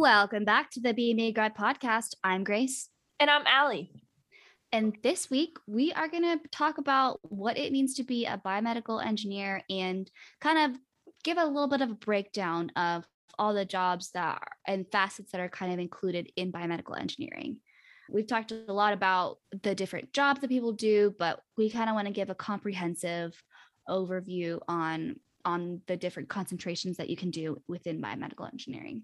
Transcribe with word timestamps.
Welcome 0.00 0.44
back 0.44 0.70
to 0.70 0.80
the 0.80 0.94
BME 0.94 1.34
Grad 1.34 1.56
Podcast. 1.56 2.14
I'm 2.22 2.44
Grace. 2.44 2.88
And 3.18 3.28
I'm 3.28 3.42
Allie. 3.48 3.90
And 4.70 4.96
this 5.02 5.28
week, 5.28 5.56
we 5.66 5.92
are 5.92 6.06
going 6.06 6.22
to 6.22 6.38
talk 6.52 6.78
about 6.78 7.18
what 7.24 7.58
it 7.58 7.72
means 7.72 7.94
to 7.94 8.04
be 8.04 8.24
a 8.24 8.38
biomedical 8.38 9.04
engineer 9.04 9.60
and 9.68 10.08
kind 10.40 10.70
of 10.70 10.80
give 11.24 11.36
a 11.36 11.44
little 11.44 11.66
bit 11.66 11.80
of 11.80 11.90
a 11.90 11.94
breakdown 11.94 12.70
of 12.76 13.08
all 13.40 13.52
the 13.52 13.64
jobs 13.64 14.12
that 14.12 14.24
are, 14.24 14.48
and 14.68 14.86
facets 14.92 15.32
that 15.32 15.40
are 15.40 15.48
kind 15.48 15.72
of 15.72 15.80
included 15.80 16.30
in 16.36 16.52
biomedical 16.52 16.96
engineering. 16.96 17.56
We've 18.08 18.24
talked 18.24 18.52
a 18.52 18.72
lot 18.72 18.92
about 18.92 19.38
the 19.64 19.74
different 19.74 20.12
jobs 20.12 20.40
that 20.42 20.48
people 20.48 20.74
do, 20.74 21.12
but 21.18 21.40
we 21.56 21.70
kind 21.70 21.90
of 21.90 21.96
want 21.96 22.06
to 22.06 22.14
give 22.14 22.30
a 22.30 22.36
comprehensive 22.36 23.42
overview 23.88 24.60
on 24.68 25.16
on 25.44 25.80
the 25.88 25.96
different 25.96 26.28
concentrations 26.28 26.98
that 26.98 27.10
you 27.10 27.16
can 27.16 27.30
do 27.32 27.60
within 27.66 28.00
biomedical 28.00 28.48
engineering. 28.48 29.02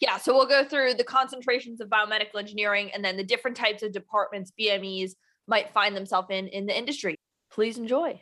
Yeah, 0.00 0.16
so 0.16 0.34
we'll 0.34 0.46
go 0.46 0.64
through 0.64 0.94
the 0.94 1.04
concentrations 1.04 1.80
of 1.80 1.88
biomedical 1.88 2.38
engineering 2.38 2.90
and 2.92 3.04
then 3.04 3.16
the 3.16 3.24
different 3.24 3.56
types 3.56 3.82
of 3.82 3.92
departments 3.92 4.52
BMEs 4.58 5.12
might 5.46 5.72
find 5.72 5.96
themselves 5.96 6.28
in 6.30 6.48
in 6.48 6.66
the 6.66 6.76
industry. 6.76 7.16
Please 7.50 7.78
enjoy. 7.78 8.20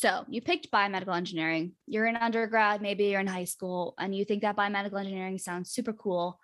So 0.00 0.24
you 0.30 0.40
picked 0.40 0.70
biomedical 0.70 1.14
engineering. 1.14 1.72
You're 1.86 2.06
in 2.06 2.16
undergrad, 2.16 2.80
maybe 2.80 3.04
you're 3.04 3.20
in 3.20 3.26
high 3.26 3.44
school, 3.44 3.92
and 3.98 4.16
you 4.16 4.24
think 4.24 4.40
that 4.40 4.56
biomedical 4.56 4.98
engineering 4.98 5.36
sounds 5.36 5.70
super 5.70 5.92
cool. 5.92 6.40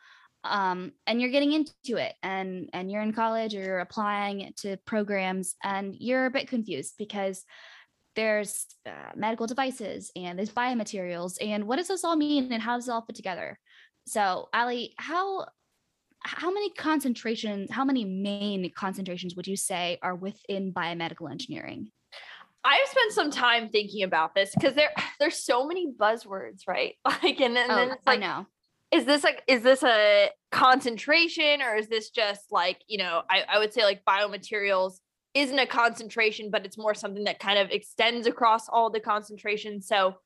Um, 0.49 0.93
and 1.07 1.21
you're 1.21 1.31
getting 1.31 1.53
into 1.53 1.97
it 1.97 2.15
and 2.23 2.71
and 2.73 2.91
you're 2.91 3.03
in 3.03 3.13
college 3.13 3.55
or 3.55 3.63
you're 3.63 3.81
applying 3.81 4.53
to 4.59 4.77
programs 4.87 5.55
and 5.63 5.95
you're 5.99 6.27
a 6.27 6.31
bit 6.31 6.49
confused 6.49 6.95
because 6.99 7.45
there's 8.15 8.67
uh, 8.87 9.13
medical 9.15 9.47
devices 9.47 10.11
and 10.17 10.39
there's 10.39 10.51
biomaterials 10.51 11.37
and 11.41 11.67
what 11.67 11.77
does 11.77 11.89
this 11.89 12.05
all 12.05 12.17
mean 12.17 12.53
and 12.53 12.63
how 12.63 12.77
does 12.77 12.89
it 12.89 12.93
all 12.93 13.05
fit 13.05 13.17
together 13.17 13.59
so 14.07 14.49
Allie 14.53 14.95
how 14.99 15.47
how 16.21 16.51
many 16.51 16.71
concentrations 16.71 17.71
how 17.71 17.85
many 17.85 18.05
main 18.05 18.73
concentrations 18.75 19.37
would 19.37 19.47
you 19.47 19.57
say 19.57 19.99
are 20.03 20.15
within 20.15 20.73
biomedical 20.73 21.31
engineering 21.31 21.91
I've 22.67 22.89
spent 22.89 23.13
some 23.13 23.31
time 23.31 23.69
thinking 23.69 24.03
about 24.03 24.35
this 24.35 24.53
because 24.53 24.75
there 24.75 24.91
there's 25.21 25.43
so 25.43 25.67
many 25.67 25.93
buzzwords, 25.93 26.63
right? 26.67 26.95
Like, 27.23 27.41
and 27.41 27.57
then, 27.57 27.71
oh, 27.71 27.77
then 27.77 27.91
it's 27.93 28.07
like, 28.07 28.19
I 28.19 28.21
know. 28.21 28.47
Is 28.93 29.05
this 29.05 29.25
like 29.25 29.43
is 29.47 29.63
this 29.63 29.83
a 29.83 30.31
concentration 30.53 31.61
or 31.61 31.75
is 31.77 31.89
this 31.89 32.11
just 32.11 32.51
like 32.51 32.79
you 32.89 32.99
know 32.99 33.23
I, 33.31 33.43
I 33.49 33.59
would 33.59 33.73
say 33.73 33.85
like 33.85 34.05
biomaterials 34.05 34.95
isn't 35.35 35.59
a 35.59 35.67
concentration 35.67 36.51
but 36.51 36.65
it's 36.65 36.79
more 36.79 36.95
something 36.95 37.25
that 37.25 37.39
kind 37.39 37.59
of 37.59 37.71
extends 37.71 38.27
across 38.27 38.69
all 38.69 38.91
the 38.91 39.01
concentrations. 39.01 39.87
So 39.87 40.17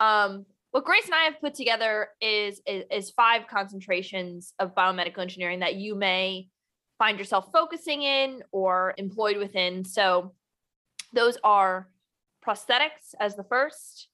um 0.00 0.46
what 0.72 0.84
grace 0.84 1.06
and 1.06 1.14
i 1.14 1.24
have 1.24 1.40
put 1.40 1.54
together 1.54 2.08
is, 2.20 2.60
is 2.66 2.84
is 2.90 3.10
five 3.10 3.48
concentrations 3.48 4.54
of 4.58 4.74
biomedical 4.74 5.18
engineering 5.18 5.60
that 5.60 5.74
you 5.74 5.94
may 5.96 6.48
find 7.00 7.18
yourself 7.18 7.48
focusing 7.50 8.02
in 8.02 8.42
or 8.52 8.94
employed 8.98 9.38
within. 9.38 9.84
So 9.84 10.34
those 11.14 11.38
are 11.42 11.88
prosthetics 12.46 13.14
as 13.18 13.34
the 13.34 13.42
first, 13.42 14.08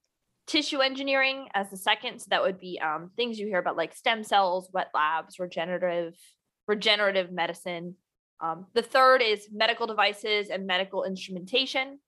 tissue 0.46 0.80
engineering 0.80 1.48
as 1.54 1.70
the 1.70 1.76
second. 1.76 2.20
So 2.20 2.26
that 2.30 2.42
would 2.42 2.60
be 2.60 2.80
um, 2.80 3.10
things 3.16 3.38
you 3.38 3.46
hear 3.46 3.58
about 3.58 3.76
like 3.76 3.94
stem 3.94 4.22
cells, 4.22 4.70
wet 4.72 4.88
labs, 4.94 5.38
regenerative, 5.38 6.14
regenerative 6.68 7.32
medicine. 7.32 7.96
Um, 8.40 8.66
the 8.74 8.82
third 8.82 9.22
is 9.22 9.48
medical 9.52 9.86
devices 9.86 10.50
and 10.50 10.66
medical 10.66 11.04
instrumentation. 11.04 11.98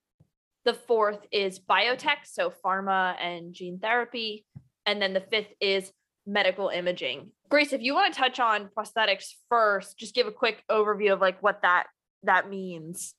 The 0.65 0.75
fourth 0.75 1.21
is 1.33 1.59
biotech, 1.59 2.19
so 2.25 2.53
pharma 2.65 3.17
and 3.21 3.55
gene 3.55 3.79
therapy. 3.79 4.45
And 4.87 5.01
then 5.01 5.15
the 5.15 5.21
fifth 5.21 5.53
is 5.61 5.93
medical 6.27 6.69
imaging. 6.69 7.31
Grace, 7.49 7.73
if 7.73 7.81
you 7.81 7.95
want 7.95 8.13
to 8.13 8.21
touch 8.21 8.39
on 8.39 8.69
prosthetics 8.77 9.33
first, 9.49 9.99
just 9.99 10.15
give 10.15 10.27
a 10.27 10.33
quick 10.33 10.63
overview 10.71 11.13
of 11.13 11.21
like 11.21 11.43
what 11.43 11.63
that 11.63 11.87
that 12.25 12.51
means. 12.51 13.15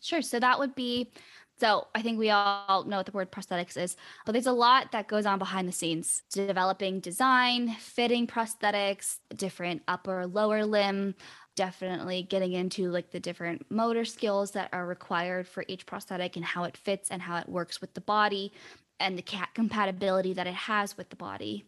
Sure. 0.00 0.22
So 0.22 0.38
that 0.40 0.58
would 0.58 0.74
be 0.74 1.12
so 1.58 1.86
I 1.94 2.02
think 2.02 2.18
we 2.18 2.30
all 2.30 2.84
know 2.84 2.98
what 2.98 3.06
the 3.06 3.12
word 3.12 3.32
prosthetics 3.32 3.76
is, 3.76 3.96
but 4.24 4.32
there's 4.32 4.46
a 4.46 4.52
lot 4.52 4.92
that 4.92 5.08
goes 5.08 5.24
on 5.24 5.38
behind 5.38 5.66
the 5.66 5.72
scenes, 5.72 6.22
developing 6.30 7.00
design, 7.00 7.74
fitting 7.78 8.26
prosthetics, 8.26 9.18
different 9.34 9.82
upper 9.88 10.26
lower 10.26 10.66
limb, 10.66 11.14
definitely 11.54 12.22
getting 12.22 12.52
into 12.52 12.90
like 12.90 13.10
the 13.10 13.20
different 13.20 13.64
motor 13.70 14.04
skills 14.04 14.50
that 14.50 14.68
are 14.72 14.86
required 14.86 15.48
for 15.48 15.64
each 15.66 15.86
prosthetic 15.86 16.36
and 16.36 16.44
how 16.44 16.64
it 16.64 16.76
fits 16.76 17.10
and 17.10 17.22
how 17.22 17.38
it 17.38 17.48
works 17.48 17.80
with 17.80 17.94
the 17.94 18.00
body 18.02 18.52
and 19.00 19.18
the 19.18 19.24
compatibility 19.54 20.32
that 20.34 20.46
it 20.46 20.54
has 20.54 20.96
with 20.96 21.08
the 21.10 21.16
body. 21.16 21.64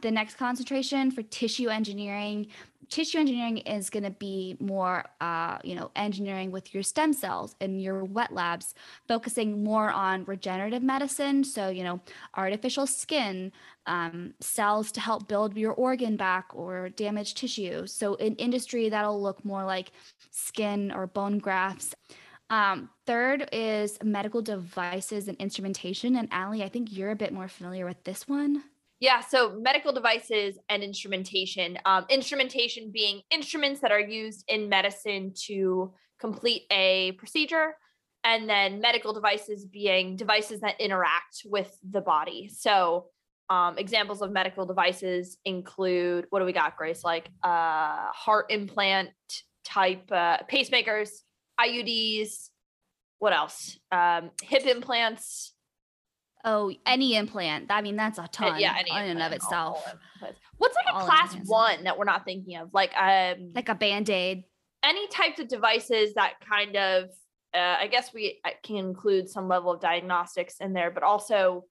The 0.00 0.10
next 0.12 0.36
concentration 0.36 1.10
for 1.10 1.22
tissue 1.22 1.68
engineering, 1.68 2.46
tissue 2.88 3.18
engineering 3.18 3.58
is 3.58 3.90
going 3.90 4.04
to 4.04 4.12
be 4.12 4.56
more, 4.60 5.04
uh, 5.20 5.58
you 5.64 5.74
know, 5.74 5.90
engineering 5.96 6.52
with 6.52 6.72
your 6.72 6.84
stem 6.84 7.12
cells 7.12 7.56
and 7.60 7.82
your 7.82 8.04
wet 8.04 8.32
labs, 8.32 8.74
focusing 9.08 9.64
more 9.64 9.90
on 9.90 10.24
regenerative 10.24 10.84
medicine. 10.84 11.42
So, 11.42 11.68
you 11.68 11.82
know, 11.82 12.00
artificial 12.36 12.86
skin, 12.86 13.50
um, 13.86 14.34
cells 14.40 14.92
to 14.92 15.00
help 15.00 15.26
build 15.26 15.56
your 15.56 15.72
organ 15.72 16.16
back 16.16 16.46
or 16.54 16.90
damaged 16.90 17.36
tissue. 17.36 17.86
So, 17.88 18.14
in 18.14 18.36
industry, 18.36 18.88
that'll 18.88 19.20
look 19.20 19.44
more 19.44 19.64
like 19.64 19.90
skin 20.30 20.92
or 20.92 21.08
bone 21.08 21.38
grafts. 21.38 21.94
Um, 22.50 22.88
third 23.04 23.48
is 23.52 23.98
medical 24.02 24.42
devices 24.42 25.26
and 25.26 25.36
instrumentation. 25.38 26.14
And 26.14 26.28
Allie, 26.30 26.62
I 26.62 26.68
think 26.68 26.96
you're 26.96 27.10
a 27.10 27.16
bit 27.16 27.32
more 27.32 27.48
familiar 27.48 27.84
with 27.84 28.04
this 28.04 28.28
one. 28.28 28.62
Yeah, 29.00 29.20
so 29.20 29.56
medical 29.60 29.92
devices 29.92 30.58
and 30.68 30.82
instrumentation. 30.82 31.78
Um, 31.84 32.04
instrumentation 32.08 32.90
being 32.90 33.22
instruments 33.30 33.80
that 33.80 33.92
are 33.92 34.00
used 34.00 34.44
in 34.48 34.68
medicine 34.68 35.32
to 35.46 35.92
complete 36.18 36.62
a 36.72 37.12
procedure, 37.12 37.76
and 38.24 38.48
then 38.48 38.80
medical 38.80 39.12
devices 39.12 39.64
being 39.64 40.16
devices 40.16 40.60
that 40.60 40.80
interact 40.80 41.42
with 41.44 41.78
the 41.88 42.00
body. 42.00 42.48
So, 42.52 43.06
um, 43.50 43.78
examples 43.78 44.20
of 44.20 44.32
medical 44.32 44.66
devices 44.66 45.38
include 45.44 46.26
what 46.30 46.40
do 46.40 46.44
we 46.44 46.52
got, 46.52 46.76
Grace? 46.76 47.04
Like 47.04 47.30
uh, 47.42 48.10
heart 48.12 48.46
implant 48.50 49.10
type 49.64 50.10
uh, 50.10 50.38
pacemakers, 50.52 51.10
IUDs. 51.58 52.50
What 53.20 53.32
else? 53.32 53.78
Um, 53.90 54.30
hip 54.42 54.66
implants 54.66 55.54
Oh, 56.44 56.72
any 56.86 57.16
implant. 57.16 57.66
I 57.70 57.82
mean, 57.82 57.96
that's 57.96 58.18
a 58.18 58.22
uh, 58.22 58.26
ton. 58.30 58.60
yeah, 58.60 58.76
any 58.78 58.90
in 58.90 59.16
and 59.16 59.22
of 59.22 59.32
itself. 59.32 59.84
What's 60.58 60.76
like 60.76 60.94
a 60.94 61.04
class 61.04 61.36
one 61.46 61.84
that 61.84 61.98
we're 61.98 62.04
not 62.04 62.24
thinking 62.24 62.56
of? 62.56 62.72
Like 62.72 62.92
um, 62.96 63.52
like 63.54 63.68
a 63.68 63.74
band 63.74 64.08
aid. 64.10 64.44
Any 64.84 65.08
types 65.08 65.40
of 65.40 65.48
devices 65.48 66.14
that 66.14 66.34
kind 66.48 66.76
of, 66.76 67.06
uh, 67.52 67.76
I 67.80 67.88
guess 67.88 68.14
we 68.14 68.38
uh, 68.44 68.50
can 68.62 68.76
include 68.76 69.28
some 69.28 69.48
level 69.48 69.72
of 69.72 69.80
diagnostics 69.80 70.56
in 70.60 70.72
there, 70.72 70.90
but 70.92 71.02
also 71.02 71.64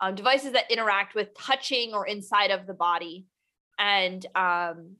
um, 0.00 0.14
devices 0.14 0.52
that 0.52 0.70
interact 0.70 1.14
with 1.14 1.34
touching 1.36 1.92
or 1.92 2.06
inside 2.06 2.52
of 2.52 2.66
the 2.66 2.74
body, 2.74 3.26
and 3.78 4.24
um, 4.36 4.96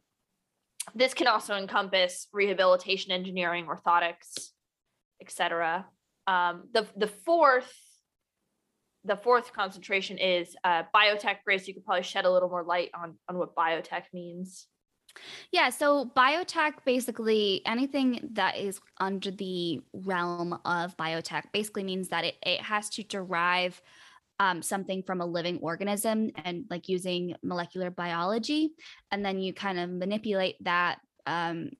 this 0.94 1.14
can 1.14 1.28
also 1.28 1.54
encompass 1.54 2.26
rehabilitation 2.32 3.12
engineering, 3.12 3.66
orthotics, 3.66 4.50
etc. 5.20 5.86
Um, 6.26 6.64
the 6.72 6.86
the 6.96 7.06
fourth 7.06 7.72
the 9.04 9.16
fourth 9.16 9.52
concentration 9.52 10.18
is 10.18 10.56
uh, 10.64 10.84
biotech. 10.94 11.38
Grace, 11.44 11.66
you 11.66 11.74
could 11.74 11.84
probably 11.84 12.02
shed 12.04 12.24
a 12.24 12.30
little 12.30 12.48
more 12.48 12.64
light 12.64 12.90
on 12.94 13.16
on 13.28 13.38
what 13.38 13.54
biotech 13.54 14.04
means. 14.12 14.66
Yeah, 15.50 15.68
so 15.70 16.10
biotech 16.16 16.72
basically 16.86 17.62
anything 17.66 18.30
that 18.32 18.56
is 18.56 18.80
under 18.98 19.30
the 19.30 19.80
realm 19.92 20.58
of 20.64 20.96
biotech 20.96 21.44
basically 21.52 21.84
means 21.84 22.08
that 22.08 22.24
it, 22.24 22.36
it 22.42 22.60
has 22.60 22.88
to 22.90 23.02
derive 23.02 23.80
um, 24.40 24.62
something 24.62 25.02
from 25.02 25.20
a 25.20 25.26
living 25.26 25.58
organism 25.60 26.30
and 26.44 26.64
like 26.70 26.88
using 26.88 27.36
molecular 27.42 27.90
biology. 27.90 28.72
And 29.10 29.24
then 29.24 29.38
you 29.38 29.52
kind 29.52 29.78
of 29.78 29.90
manipulate 29.90 30.56
that 30.64 30.98
um, 31.26 31.70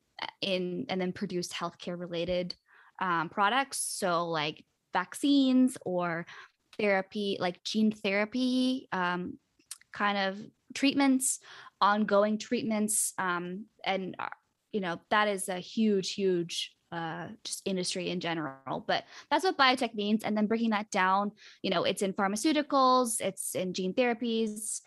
in 0.41 0.87
and 0.89 1.01
then 1.01 1.13
produce 1.13 1.49
healthcare 1.49 1.99
related 1.99 2.55
um, 3.01 3.31
products. 3.31 3.79
So, 3.79 4.29
like 4.29 4.65
vaccines 4.93 5.79
or 5.85 6.27
therapy, 6.79 7.37
like 7.41 7.63
gene 7.65 7.93
therapy 7.93 8.89
um, 8.93 9.39
kind 9.93 10.19
of 10.19 10.39
treatments, 10.75 11.41
ongoing 11.81 12.39
treatments. 12.39 13.13
Um, 13.19 13.67
and, 13.85 14.17
uh, 14.19 14.29
you 14.73 14.81
know, 14.81 15.01
that 15.11 15.29
is 15.29 15.49
a 15.49 15.59
huge, 15.59 16.15
huge 16.15 16.73
uh, 16.93 17.29
just 17.45 17.63
industry 17.65 18.11
in 18.11 18.21
general. 18.21 18.85
But 18.87 19.05
that's 19.31 19.45
what 19.45 19.57
biotech 19.57 19.95
means. 19.95 20.25
And 20.25 20.37
then 20.37 20.47
breaking 20.47 20.71
that 20.71 20.91
down, 20.91 21.33
you 21.63 21.71
know, 21.71 21.85
it's 21.85 22.03
in 22.03 22.13
pharmaceuticals, 22.13 23.21
it's 23.21 23.55
in 23.55 23.75
gene 23.75 23.95
therapies. 23.95 24.81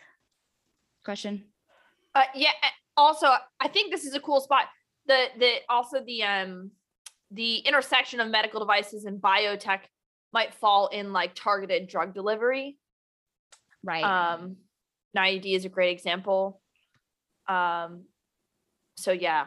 Question? 1.04 1.44
Uh, 2.14 2.22
yeah. 2.34 2.50
Also, 2.96 3.28
I 3.60 3.68
think 3.68 3.92
this 3.92 4.04
is 4.04 4.14
a 4.14 4.20
cool 4.20 4.40
spot. 4.40 4.64
The 5.06 5.26
the 5.38 5.52
also 5.68 6.02
the 6.04 6.22
um 6.22 6.70
the 7.30 7.58
intersection 7.58 8.20
of 8.20 8.28
medical 8.28 8.58
devices 8.58 9.04
and 9.04 9.20
biotech 9.20 9.80
might 10.32 10.54
fall 10.54 10.88
in 10.88 11.12
like 11.12 11.34
targeted 11.34 11.88
drug 11.88 12.14
delivery. 12.14 12.78
Right. 13.82 14.04
Um, 14.04 14.56
an 15.14 15.22
IUD 15.22 15.54
is 15.54 15.64
a 15.64 15.68
great 15.68 15.92
example. 15.92 16.60
Um, 17.48 18.04
so 18.96 19.12
yeah, 19.12 19.46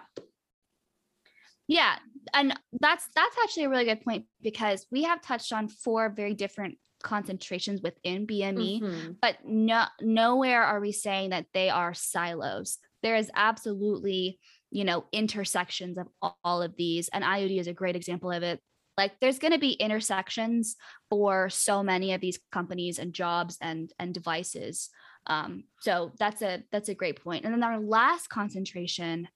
Yeah, 1.67 1.97
and 2.33 2.59
that's 2.79 3.07
that's 3.15 3.35
actually 3.43 3.65
a 3.65 3.69
really 3.69 3.85
good 3.85 4.01
point 4.01 4.25
because 4.41 4.87
we 4.91 5.03
have 5.03 5.21
touched 5.21 5.53
on 5.53 5.67
four 5.67 6.09
very 6.09 6.33
different 6.33 6.77
concentrations 7.03 7.81
within 7.81 8.25
BME, 8.25 8.81
Mhm. 8.81 9.17
but 9.21 9.37
no 9.45 9.85
nowhere 10.01 10.63
are 10.63 10.79
we 10.79 10.91
saying 10.91 11.29
that 11.29 11.45
they 11.53 11.69
are 11.69 11.93
silos. 11.93 12.79
There 13.03 13.15
is 13.15 13.29
absolutely, 13.35 14.39
you 14.71 14.83
know, 14.83 15.05
intersections 15.11 15.97
of 15.97 16.07
all, 16.21 16.37
all 16.43 16.61
of 16.63 16.75
these, 16.75 17.07
and 17.09 17.23
IUD 17.23 17.59
is 17.59 17.67
a 17.67 17.73
great 17.73 17.95
example 17.95 18.31
of 18.31 18.41
it. 18.43 18.61
Like 18.99 19.17
there's 19.21 19.39
going 19.39 19.53
to 19.53 19.59
be 19.59 19.71
intersections 19.71 20.75
for 21.09 21.49
so 21.49 21.81
many 21.81 22.13
of 22.13 22.19
these 22.19 22.37
companies 22.51 22.99
and 22.99 23.13
jobs 23.13 23.57
and 23.61 23.93
and 23.97 24.13
devices. 24.13 24.89
Um, 25.25 25.63
so 25.79 26.11
that's 26.19 26.41
a 26.41 26.63
that's 26.69 26.89
a 26.89 26.99
great 27.01 27.23
point. 27.23 27.45
And 27.45 27.53
then 27.53 27.63
our 27.63 27.79
last 27.79 28.27
concentration 28.29 29.29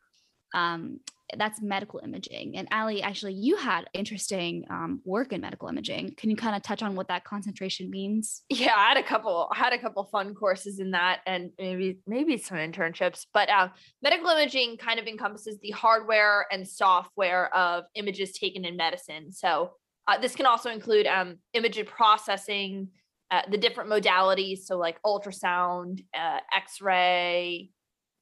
um, 0.54 1.00
that's 1.38 1.62
medical 1.62 2.00
imaging. 2.04 2.58
And 2.58 2.68
Allie, 2.72 3.02
actually, 3.02 3.34
you 3.34 3.56
had 3.56 3.86
interesting 3.94 4.66
um, 4.70 5.02
work 5.06 5.34
in 5.34 5.42
medical 5.42 5.68
imaging. 5.68 6.16
Can 6.16 6.30
you 6.30 6.36
kind 6.36 6.56
of 6.56 6.62
touch 6.62 6.82
on 6.84 6.96
what 6.96 7.08
that 7.08 7.24
concentration 7.24 7.90
means? 7.90 8.44
yeah, 8.50 8.74
I 8.76 8.90
had 8.90 8.98
a 8.98 9.04
couple, 9.04 9.50
I 9.52 9.58
had 9.58 9.74
a 9.74 9.80
couple 9.80 10.04
fun 10.06 10.34
courses 10.36 10.80
in 10.80 10.92
that, 10.92 11.22
and 11.26 11.52
maybe 11.58 12.00
maybe 12.08 12.38
some 12.38 12.58
internships. 12.58 13.26
But 13.34 13.50
uh, 13.50 13.70
medical 14.02 14.30
imaging 14.30 14.78
kind 14.78 15.00
of 15.00 15.08
encompasses 15.08 15.60
the 15.62 15.72
hardware 15.72 16.46
and 16.52 16.68
software 16.68 17.54
of 17.56 17.86
images 17.96 18.34
taken 18.34 18.66
in 18.66 18.78
medicine. 18.78 19.32
So 19.32 19.72
uh, 20.08 20.18
this 20.20 20.36
can 20.36 20.46
also 20.46 20.70
include 20.70 21.08
um, 21.08 21.38
image 21.54 21.84
processing, 21.86 22.90
uh, 23.32 23.42
the 23.50 23.58
different 23.58 23.90
modalities, 23.90 24.60
so 24.60 24.78
like 24.78 25.02
ultrasound, 25.04 26.04
uh, 26.14 26.40
X-ray, 26.56 27.70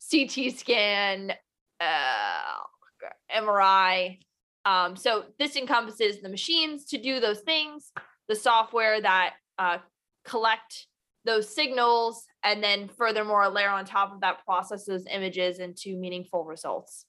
CT 0.09 0.57
scan, 0.57 1.33
uh, 1.79 2.57
MRI. 3.36 4.19
Um, 4.65 4.95
so 4.95 5.25
this 5.39 5.56
encompasses 5.56 6.21
the 6.21 6.30
machines 6.30 6.86
to 6.86 6.98
do 6.98 7.19
those 7.19 7.39
things, 7.39 7.92
the 8.27 8.36
software 8.36 9.01
that 9.01 9.33
uh, 9.57 9.80
collect 10.25 10.88
those 11.25 11.53
signals, 11.53 12.25
and 12.44 12.63
then 12.63 12.88
furthermore 12.88 13.48
layer 13.50 13.69
on 13.69 13.86
top 13.86 14.13
of 14.13 14.21
that 14.21 14.44
process 14.45 14.86
those 14.86 15.06
images 15.12 15.59
into 15.59 15.98
meaningful 15.98 16.45
results. 16.45 17.06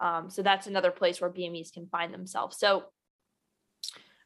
Um, 0.00 0.30
so 0.30 0.42
that's 0.42 0.66
another 0.66 0.90
place 0.90 1.20
where 1.20 1.30
BMEs 1.30 1.72
can 1.72 1.86
find 1.86 2.12
themselves. 2.12 2.58
So 2.58 2.84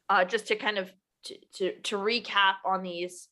uh, 0.09 0.25
just 0.25 0.47
to 0.49 0.57
kind 0.57 0.79
of 0.79 0.93
to, 1.25 1.37
to, 1.55 1.81
to 1.81 1.97
recap 1.97 2.55
on 2.65 2.83
these 2.83 3.29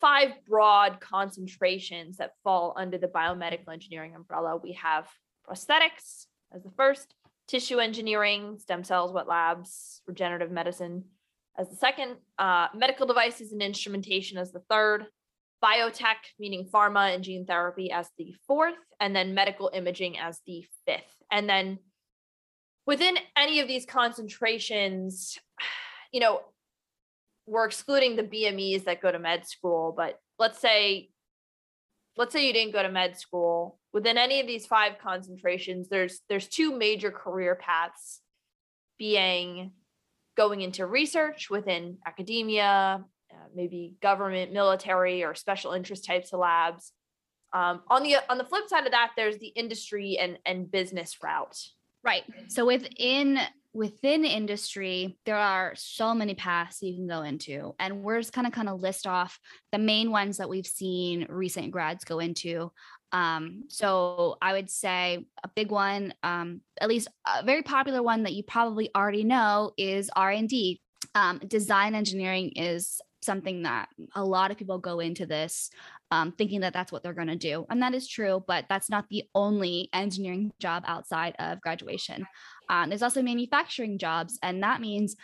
five 0.00 0.32
broad 0.46 1.00
concentrations 1.00 2.18
that 2.18 2.32
fall 2.44 2.74
under 2.76 2.98
the 2.98 3.08
biomedical 3.08 3.72
engineering 3.72 4.14
umbrella, 4.14 4.56
we 4.62 4.72
have 4.72 5.08
prosthetics 5.48 6.26
as 6.52 6.62
the 6.62 6.72
first, 6.76 7.14
tissue 7.46 7.78
engineering, 7.78 8.58
stem 8.58 8.84
cells, 8.84 9.12
wet 9.12 9.28
labs, 9.28 10.00
regenerative 10.06 10.50
medicine 10.50 11.04
as 11.58 11.68
the 11.68 11.76
second, 11.76 12.16
uh, 12.38 12.68
medical 12.74 13.06
devices 13.06 13.52
and 13.52 13.62
instrumentation 13.62 14.38
as 14.38 14.52
the 14.52 14.62
third, 14.70 15.06
biotech, 15.62 16.16
meaning 16.38 16.68
pharma 16.72 17.14
and 17.14 17.24
gene 17.24 17.46
therapy 17.46 17.90
as 17.90 18.10
the 18.18 18.34
fourth, 18.46 18.74
and 19.00 19.14
then 19.14 19.34
medical 19.34 19.70
imaging 19.72 20.18
as 20.18 20.40
the 20.46 20.64
fifth. 20.84 21.22
And 21.30 21.48
then 21.48 21.78
within 22.86 23.16
any 23.36 23.60
of 23.60 23.68
these 23.68 23.86
concentrations, 23.86 25.38
you 26.12 26.20
know, 26.20 26.40
we're 27.46 27.66
excluding 27.66 28.16
the 28.16 28.22
BMEs 28.22 28.84
that 28.84 29.02
go 29.02 29.12
to 29.12 29.18
med 29.18 29.46
school, 29.46 29.94
but 29.96 30.18
let's 30.38 30.58
say 30.58 31.10
let's 32.16 32.32
say 32.32 32.46
you 32.46 32.52
didn't 32.52 32.72
go 32.72 32.82
to 32.82 32.90
med 32.90 33.18
school 33.18 33.78
within 33.92 34.18
any 34.18 34.40
of 34.40 34.46
these 34.46 34.66
five 34.66 34.98
concentrations 35.02 35.88
there's 35.88 36.20
there's 36.28 36.48
two 36.48 36.76
major 36.76 37.10
career 37.10 37.54
paths 37.54 38.20
being 38.98 39.72
going 40.36 40.60
into 40.60 40.86
research 40.86 41.50
within 41.50 41.98
academia 42.06 43.04
uh, 43.32 43.46
maybe 43.54 43.94
government 44.02 44.52
military 44.52 45.24
or 45.24 45.34
special 45.34 45.72
interest 45.72 46.04
types 46.04 46.32
of 46.32 46.40
labs 46.40 46.92
um, 47.52 47.82
on 47.88 48.02
the 48.02 48.16
on 48.28 48.38
the 48.38 48.44
flip 48.44 48.68
side 48.68 48.84
of 48.86 48.92
that 48.92 49.12
there's 49.16 49.38
the 49.38 49.48
industry 49.48 50.18
and 50.18 50.38
and 50.44 50.70
business 50.70 51.18
route 51.22 51.58
Right. 52.04 52.24
So 52.48 52.66
within 52.66 53.38
within 53.74 54.24
industry, 54.24 55.18
there 55.26 55.36
are 55.36 55.74
so 55.76 56.14
many 56.14 56.34
paths 56.34 56.80
you 56.80 56.94
can 56.94 57.08
go 57.08 57.22
into, 57.22 57.74
and 57.80 58.02
we're 58.02 58.20
just 58.20 58.32
kind 58.32 58.46
of 58.46 58.52
kind 58.52 58.68
of 58.68 58.80
list 58.80 59.06
off 59.06 59.38
the 59.72 59.78
main 59.78 60.10
ones 60.10 60.36
that 60.36 60.48
we've 60.48 60.66
seen 60.66 61.26
recent 61.28 61.72
grads 61.72 62.04
go 62.04 62.20
into. 62.20 62.70
Um, 63.12 63.64
so 63.68 64.38
I 64.40 64.52
would 64.52 64.70
say 64.70 65.26
a 65.42 65.48
big 65.48 65.70
one, 65.70 66.14
um, 66.22 66.60
at 66.80 66.88
least 66.88 67.08
a 67.26 67.44
very 67.44 67.62
popular 67.62 68.02
one 68.02 68.22
that 68.22 68.32
you 68.32 68.44
probably 68.44 68.90
already 68.94 69.24
know 69.24 69.72
is 69.76 70.10
R 70.14 70.30
and 70.30 70.48
D. 70.48 70.80
Um, 71.16 71.38
design 71.46 71.94
engineering 71.94 72.52
is 72.56 73.00
something 73.22 73.62
that 73.62 73.88
a 74.14 74.24
lot 74.24 74.50
of 74.50 74.56
people 74.56 74.78
go 74.78 75.00
into 75.00 75.26
this 75.26 75.70
um, 76.10 76.32
thinking 76.32 76.60
that 76.60 76.72
that's 76.72 76.92
what 76.92 77.02
they're 77.02 77.12
going 77.12 77.28
to 77.28 77.36
do. 77.36 77.66
And 77.70 77.82
that 77.82 77.94
is 77.94 78.06
true, 78.06 78.44
but 78.46 78.66
that's 78.68 78.90
not 78.90 79.08
the 79.08 79.24
only 79.34 79.88
engineering 79.92 80.52
job 80.60 80.84
outside 80.86 81.34
of 81.38 81.60
graduation. 81.60 82.26
Um, 82.68 82.88
there's 82.88 83.02
also 83.02 83.22
manufacturing 83.22 83.98
jobs, 83.98 84.38
and 84.42 84.62
that 84.62 84.80
means 84.80 85.16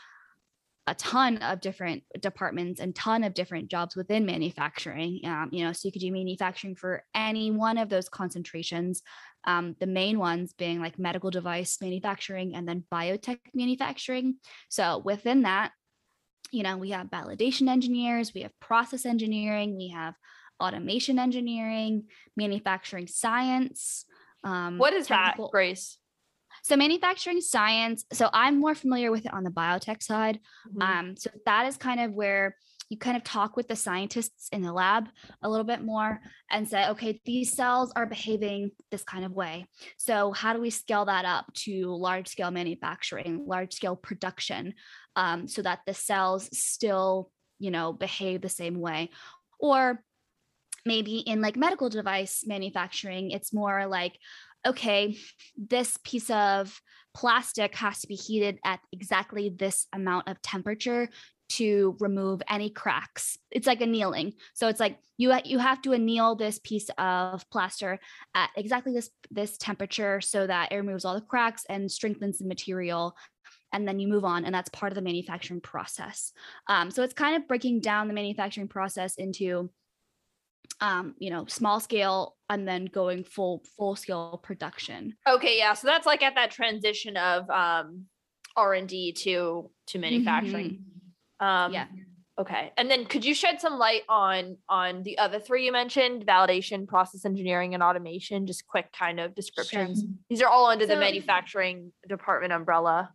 a 0.86 0.94
ton 0.94 1.36
of 1.38 1.60
different 1.60 2.02
departments 2.20 2.80
and 2.80 2.94
ton 2.96 3.22
of 3.22 3.32
different 3.32 3.68
jobs 3.68 3.94
within 3.94 4.26
manufacturing. 4.26 5.20
Um, 5.24 5.48
you 5.52 5.64
know, 5.64 5.72
so 5.72 5.86
you 5.86 5.92
could 5.92 6.00
do 6.00 6.10
manufacturing 6.10 6.74
for 6.74 7.04
any 7.14 7.52
one 7.52 7.78
of 7.78 7.88
those 7.88 8.08
concentrations. 8.08 9.02
Um, 9.44 9.76
the 9.78 9.86
main 9.86 10.18
ones 10.18 10.52
being 10.52 10.80
like 10.80 10.98
medical 10.98 11.30
device 11.30 11.78
manufacturing 11.80 12.56
and 12.56 12.66
then 12.66 12.84
biotech 12.92 13.38
manufacturing. 13.54 14.36
So 14.68 14.98
within 14.98 15.42
that, 15.42 15.70
you 16.50 16.64
know, 16.64 16.76
we 16.76 16.90
have 16.90 17.06
validation 17.06 17.68
engineers, 17.68 18.34
we 18.34 18.42
have 18.42 18.58
process 18.58 19.06
engineering, 19.06 19.76
we 19.76 19.90
have 19.90 20.14
automation 20.60 21.18
engineering, 21.18 22.06
manufacturing 22.36 23.06
science. 23.06 24.06
Um, 24.42 24.78
what 24.78 24.92
is 24.94 25.06
that 25.08 25.36
grace 25.52 25.98
So 26.62 26.76
manufacturing 26.76 27.40
science. 27.40 28.04
So 28.12 28.28
I'm 28.32 28.60
more 28.60 28.74
familiar 28.74 29.10
with 29.10 29.26
it 29.26 29.32
on 29.32 29.44
the 29.44 29.50
biotech 29.50 30.02
side. 30.02 30.40
Mhm. 30.74 30.82
Um, 30.82 31.16
so 31.16 31.30
that 31.46 31.66
is 31.66 31.76
kind 31.76 32.00
of 32.00 32.12
where 32.12 32.56
you 32.88 32.98
kind 32.98 33.16
of 33.16 33.22
talk 33.22 33.56
with 33.56 33.68
the 33.68 33.76
scientists 33.76 34.48
in 34.50 34.62
the 34.62 34.72
lab 34.72 35.08
a 35.42 35.48
little 35.48 35.64
bit 35.64 35.80
more 35.80 36.20
and 36.50 36.68
say, 36.68 36.88
okay, 36.88 37.20
these 37.24 37.52
cells 37.52 37.92
are 37.94 38.04
behaving 38.04 38.72
this 38.90 39.04
kind 39.04 39.24
of 39.24 39.30
way. 39.30 39.66
So 39.96 40.32
how 40.32 40.52
do 40.54 40.60
we 40.60 40.70
scale 40.70 41.04
that 41.04 41.24
up 41.24 41.52
to 41.54 41.94
large 41.94 42.26
scale 42.26 42.50
manufacturing, 42.50 43.44
large 43.46 43.74
scale 43.74 43.94
production, 43.94 44.74
um, 45.14 45.46
so 45.46 45.62
that 45.62 45.80
the 45.86 45.94
cells 45.94 46.48
still, 46.52 47.30
you 47.60 47.70
know, 47.70 47.92
behave 47.92 48.40
the 48.40 48.48
same 48.48 48.80
way? 48.80 49.10
Or 49.60 50.02
maybe 50.84 51.18
in 51.18 51.40
like 51.40 51.56
medical 51.56 51.90
device 51.90 52.42
manufacturing, 52.44 53.30
it's 53.30 53.52
more 53.52 53.86
like, 53.86 54.18
okay, 54.66 55.16
this 55.56 55.98
piece 56.04 56.30
of 56.30 56.80
plastic 57.14 57.74
has 57.76 58.00
to 58.00 58.06
be 58.06 58.14
heated 58.14 58.58
at 58.64 58.80
exactly 58.92 59.48
this 59.48 59.86
amount 59.92 60.28
of 60.28 60.40
temperature 60.42 61.08
to 61.50 61.96
remove 61.98 62.40
any 62.48 62.70
cracks. 62.70 63.36
It's 63.50 63.66
like 63.66 63.80
annealing. 63.80 64.34
So 64.54 64.68
it's 64.68 64.78
like 64.78 64.98
you 65.18 65.34
you 65.44 65.58
have 65.58 65.82
to 65.82 65.92
anneal 65.92 66.36
this 66.36 66.60
piece 66.60 66.88
of 66.96 67.48
plaster 67.50 67.98
at 68.34 68.50
exactly 68.56 68.92
this 68.92 69.10
this 69.30 69.58
temperature 69.58 70.20
so 70.20 70.46
that 70.46 70.70
it 70.70 70.76
removes 70.76 71.04
all 71.04 71.14
the 71.14 71.20
cracks 71.20 71.64
and 71.68 71.90
strengthens 71.90 72.38
the 72.38 72.46
material. 72.46 73.16
And 73.72 73.86
then 73.86 73.98
you 73.98 74.08
move 74.08 74.24
on, 74.24 74.44
and 74.44 74.54
that's 74.54 74.68
part 74.68 74.92
of 74.92 74.96
the 74.96 75.02
manufacturing 75.02 75.60
process. 75.60 76.32
Um, 76.66 76.90
so 76.90 77.02
it's 77.02 77.14
kind 77.14 77.36
of 77.36 77.46
breaking 77.46 77.80
down 77.80 78.08
the 78.08 78.14
manufacturing 78.14 78.68
process 78.68 79.14
into 79.16 79.70
um, 80.80 81.14
you 81.18 81.30
know, 81.30 81.46
small 81.46 81.80
scale 81.80 82.36
and 82.48 82.66
then 82.66 82.86
going 82.86 83.24
full 83.24 83.62
full 83.76 83.96
scale 83.96 84.40
production. 84.42 85.14
Okay, 85.28 85.58
yeah. 85.58 85.74
So 85.74 85.86
that's 85.86 86.06
like 86.06 86.22
at 86.22 86.34
that 86.34 86.50
transition 86.50 87.16
of 87.16 87.48
um 87.50 88.06
R 88.56 88.74
and 88.74 88.88
D 88.88 89.12
to 89.12 89.70
to 89.88 89.98
manufacturing. 89.98 90.84
Um 91.38 91.72
Yeah. 91.72 91.86
Okay. 92.38 92.72
And 92.78 92.90
then 92.90 93.04
could 93.04 93.22
you 93.22 93.34
shed 93.34 93.60
some 93.60 93.78
light 93.78 94.02
on 94.08 94.56
on 94.66 95.02
the 95.02 95.18
other 95.18 95.38
three 95.38 95.66
you 95.66 95.72
mentioned, 95.72 96.24
validation, 96.26 96.88
process 96.88 97.26
engineering, 97.26 97.74
and 97.74 97.82
automation? 97.82 98.46
Just 98.46 98.66
quick 98.66 98.90
kind 98.92 99.20
of 99.20 99.34
descriptions. 99.34 100.04
These 100.30 100.40
are 100.40 100.48
all 100.48 100.66
under 100.66 100.86
the 100.86 100.96
manufacturing 100.96 101.92
department 102.08 102.54
umbrella. 102.54 103.12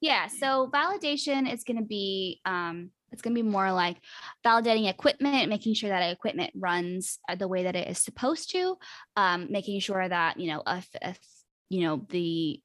Yeah. 0.00 0.26
So 0.26 0.68
validation 0.72 1.52
is 1.52 1.62
going 1.62 1.76
to 1.78 1.84
be 1.84 2.40
um, 2.44 2.90
it's 3.12 3.22
going 3.22 3.34
to 3.34 3.42
be 3.42 3.48
more 3.48 3.72
like 3.72 3.96
validating 4.44 4.88
equipment, 4.88 5.48
making 5.48 5.74
sure 5.74 5.90
that 5.90 6.10
equipment 6.10 6.50
runs 6.54 7.18
uh, 7.28 7.34
the 7.34 7.48
way 7.48 7.64
that 7.64 7.76
it 7.76 7.88
is 7.88 7.98
supposed 7.98 8.50
to, 8.52 8.76
um, 9.16 9.48
making 9.50 9.80
sure 9.80 10.08
that 10.08 10.38
you 10.38 10.50
know 10.50 10.62
if, 10.66 10.88
if 11.02 11.18
you 11.68 11.82
know 11.82 12.06
the 12.10 12.60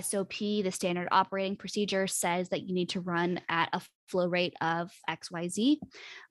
SOP, 0.00 0.38
the 0.38 0.70
standard 0.70 1.08
operating 1.10 1.56
procedure, 1.56 2.06
says 2.06 2.50
that 2.50 2.68
you 2.68 2.74
need 2.74 2.90
to 2.90 3.00
run 3.00 3.40
at 3.48 3.68
a 3.72 3.80
flow 4.08 4.26
rate 4.26 4.54
of 4.60 4.90
XYZ 5.08 5.78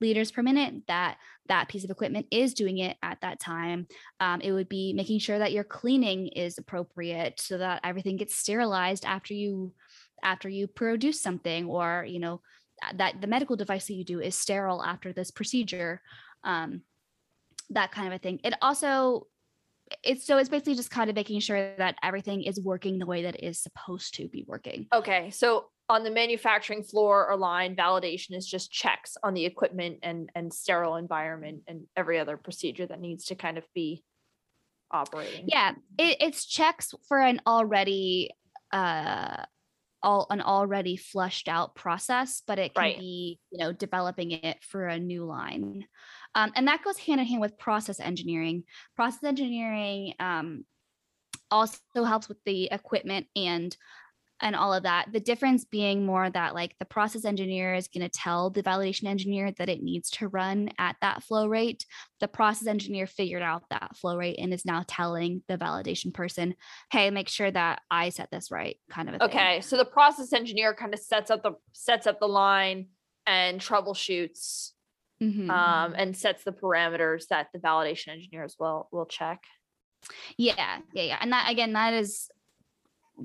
liters 0.02 0.32
per 0.32 0.42
minute, 0.42 0.84
that 0.88 1.18
that 1.48 1.68
piece 1.68 1.84
of 1.84 1.90
equipment 1.90 2.28
is 2.32 2.54
doing 2.54 2.78
it 2.80 2.98
at 3.02 3.20
that 3.22 3.40
time. 3.40 3.88
Um, 4.20 4.42
it 4.42 4.52
would 4.52 4.70
be 4.70 4.94
making 4.94 5.20
sure 5.20 5.40
that 5.40 5.52
your 5.52 5.64
cleaning 5.64 6.28
is 6.28 6.58
appropriate 6.58 7.40
so 7.40 7.58
that 7.58 7.82
everything 7.84 8.18
gets 8.18 8.36
sterilized 8.36 9.06
after 9.06 9.34
you 9.34 9.74
after 10.24 10.50
you 10.50 10.68
produce 10.68 11.22
something 11.22 11.68
or 11.68 12.04
you 12.08 12.20
know 12.20 12.42
that 12.96 13.22
the 13.22 13.28
medical 13.28 13.56
device 13.56 13.88
that 13.88 13.94
you 13.94 14.04
do 14.04 14.20
is 14.20 14.36
sterile 14.36 14.84
after 14.84 15.14
this 15.14 15.32
procedure 15.32 16.02
um, 16.44 16.82
that 17.70 17.92
kind 17.92 18.08
of 18.08 18.14
a 18.14 18.18
thing 18.18 18.40
it 18.44 18.54
also 18.62 19.28
it's 20.04 20.26
so 20.26 20.38
it's 20.38 20.50
basically 20.50 20.76
just 20.76 20.92
kind 20.92 21.10
of 21.10 21.16
making 21.16 21.40
sure 21.40 21.76
that 21.78 21.96
everything 22.04 22.44
is 22.44 22.60
working 22.60 23.00
the 23.00 23.06
way 23.06 23.24
that 23.24 23.36
it 23.36 23.44
is 23.44 23.60
supposed 23.60 24.16
to 24.16 24.28
be 24.28 24.44
working. 24.48 24.88
Okay, 24.94 25.30
so 25.30 25.68
on 25.90 26.04
the 26.04 26.12
manufacturing 26.12 26.84
floor 26.84 27.30
or 27.30 27.38
line, 27.38 27.76
validation 27.76 28.36
is 28.36 28.46
just 28.46 28.72
checks 28.72 29.16
on 29.24 29.34
the 29.34 29.46
equipment 29.46 30.00
and 30.04 30.30
and 30.36 30.54
sterile 30.54 30.96
environment 30.96 31.62
and 31.68 31.86
every 31.96 32.20
other 32.20 32.38
procedure 32.38 32.86
that 32.86 33.00
needs 33.00 33.26
to 33.26 33.36
kind 33.36 33.58
of 33.58 33.66
be 33.74 34.04
operating. 34.92 35.46
Yeah, 35.48 35.74
it, 35.98 36.18
it's 36.20 36.46
checks 36.46 36.94
for 37.08 37.20
an 37.20 37.42
already 37.48 38.32
uh 38.72 39.44
all 40.04 40.28
an 40.30 40.42
already 40.42 40.98
flushed 40.98 41.48
out 41.48 41.76
process, 41.76 42.42
but 42.46 42.60
it 42.60 42.74
can 42.74 42.84
Right. 42.84 43.00
be 43.00 43.40
you 43.52 43.60
know 43.60 43.72
developing 43.72 44.32
it 44.32 44.64
for 44.64 44.88
a 44.88 45.00
new 45.00 45.26
line. 45.26 45.86
Um, 46.36 46.52
and 46.56 46.68
that 46.68 46.84
goes 46.84 46.98
hand 46.98 47.20
in 47.20 47.28
hand 47.28 47.42
with 47.42 47.58
process 47.58 48.00
engineering. 48.00 48.64
Process 48.96 49.24
engineering 49.24 50.14
um, 50.20 50.66
also 51.50 51.80
helps 52.04 52.30
with 52.30 52.38
the 52.46 52.66
equipment 52.72 53.28
and 53.36 53.76
and 54.42 54.56
all 54.56 54.74
of 54.74 54.84
that. 54.84 55.12
The 55.12 55.20
difference 55.20 55.66
being 55.66 56.06
more 56.06 56.30
that 56.30 56.54
like 56.54 56.76
the 56.78 56.86
process 56.86 57.26
engineer 57.26 57.74
is 57.74 57.88
going 57.88 58.08
to 58.08 58.10
tell 58.10 58.50
the 58.50 58.64
validation 58.64 59.06
engineer 59.06 59.52
that 59.58 59.70
it 59.70 59.82
needs 59.82 60.10
to 60.12 60.28
run 60.28 60.70
at 60.78 60.96
that 61.02 61.24
flow 61.24 61.48
rate. 61.48 61.86
The 62.20 62.28
process 62.28 62.68
engineer 62.68 63.08
figured 63.08 63.42
out 63.42 63.64
that 63.70 63.96
flow 63.98 64.16
rate 64.18 64.38
and 64.40 64.54
is 64.54 64.66
now 64.66 64.84
telling 64.88 65.44
the 65.48 65.58
validation 65.58 66.14
person, 66.14 66.56
"Hey, 66.92 67.10
make 67.10 67.30
sure 67.30 67.50
that 67.52 67.82
I 67.90 68.10
set 68.10 68.30
this 68.32 68.52
right." 68.52 68.78
Kind 68.90 69.10
of 69.10 69.16
a 69.16 69.20
thing. 69.20 69.30
Okay, 69.30 69.62
so 69.62 69.78
the 69.78 69.86
process 69.86 70.34
engineer 70.34 70.74
kind 70.74 70.94
of 70.94 71.00
sets 71.00 71.32
up 71.32 71.44
the 71.44 71.54
sets 71.74 72.06
up 72.08 72.20
the 72.20 72.28
line 72.28 72.88
and 73.26 73.60
troubleshoots 73.60 74.72
Mhm. 75.22 75.50
um, 75.50 75.96
and 75.98 76.16
sets 76.16 76.44
the 76.44 76.52
parameters 76.52 77.28
that 77.30 77.48
the 77.52 77.60
validation 77.60 78.10
engineers 78.10 78.56
will 78.60 78.88
will 78.92 79.08
check. 79.08 79.44
Yeah, 80.38 80.82
yeah, 80.94 81.04
yeah. 81.04 81.18
And 81.20 81.32
that 81.34 81.50
again, 81.52 81.74
that 81.74 81.94
is 81.94 82.30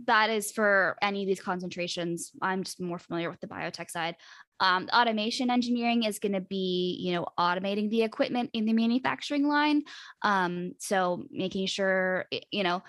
that 0.07 0.31
is 0.31 0.51
for 0.53 0.97
any 1.03 1.23
of 1.23 1.29
these 1.29 1.41
concentrations. 1.41 2.33
I'm 2.41 2.65
just 2.65 2.81
more 2.81 2.99
familiar 2.99 3.31
with 3.31 3.41
the 3.41 3.47
biotech 3.47 3.91
side. 3.91 4.17
Um, 4.61 4.89
automation 4.93 5.51
engineering 5.51 6.05
is 6.05 6.19
going 6.19 6.33
to 6.33 6.41
be, 6.41 6.99
you 7.01 7.13
know, 7.13 7.27
automating 7.39 7.91
the 7.91 8.03
equipment 8.03 8.51
in 8.53 8.65
the 8.65 8.73
manufacturing 8.73 9.47
line. 9.47 9.83
Um, 10.23 10.73
so 10.79 11.25
making 11.31 11.67
sure, 11.67 12.27
you 12.51 12.63
know, 12.63 12.83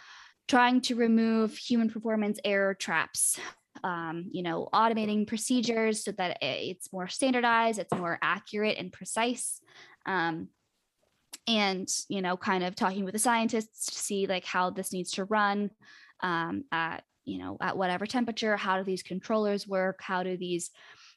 trying 0.48 0.81
to 0.81 0.95
remove 0.95 1.57
human 1.57 1.89
performance 1.89 2.39
error 2.45 2.74
traps. 2.74 3.39
Um, 3.83 4.29
you 4.31 4.43
know, 4.43 4.69
automating 4.72 5.27
procedures 5.27 6.05
so 6.05 6.12
that 6.13 6.38
it's 6.41 6.93
more 6.93 7.10
standardized, 7.10 7.79
it's 7.79 7.93
more 7.93 8.17
accurate 8.22 8.77
and 8.77 8.93
precise. 8.93 9.60
Um, 10.05 10.50
and 11.48 11.89
you 12.07 12.22
know 12.22 12.38
kind 12.38 12.63
of 12.63 12.74
talking 12.75 13.03
with 13.03 13.12
the 13.12 13.19
scientists 13.19 13.88
to 13.88 13.95
see 13.95 14.27
like 14.27 14.45
how 14.45 14.69
this 14.69 14.93
needs 14.93 15.12
to 15.12 15.25
run 15.25 15.69
um, 16.23 16.63
at 16.71 17.03
you 17.25 17.37
know 17.37 17.57
at 17.61 17.77
whatever 17.77 18.05
temperature 18.05 18.57
how 18.57 18.77
do 18.77 18.83
these 18.83 19.03
controllers 19.03 19.67
work? 19.67 20.01
How 20.01 20.23
do 20.23 20.35
these 20.35 20.71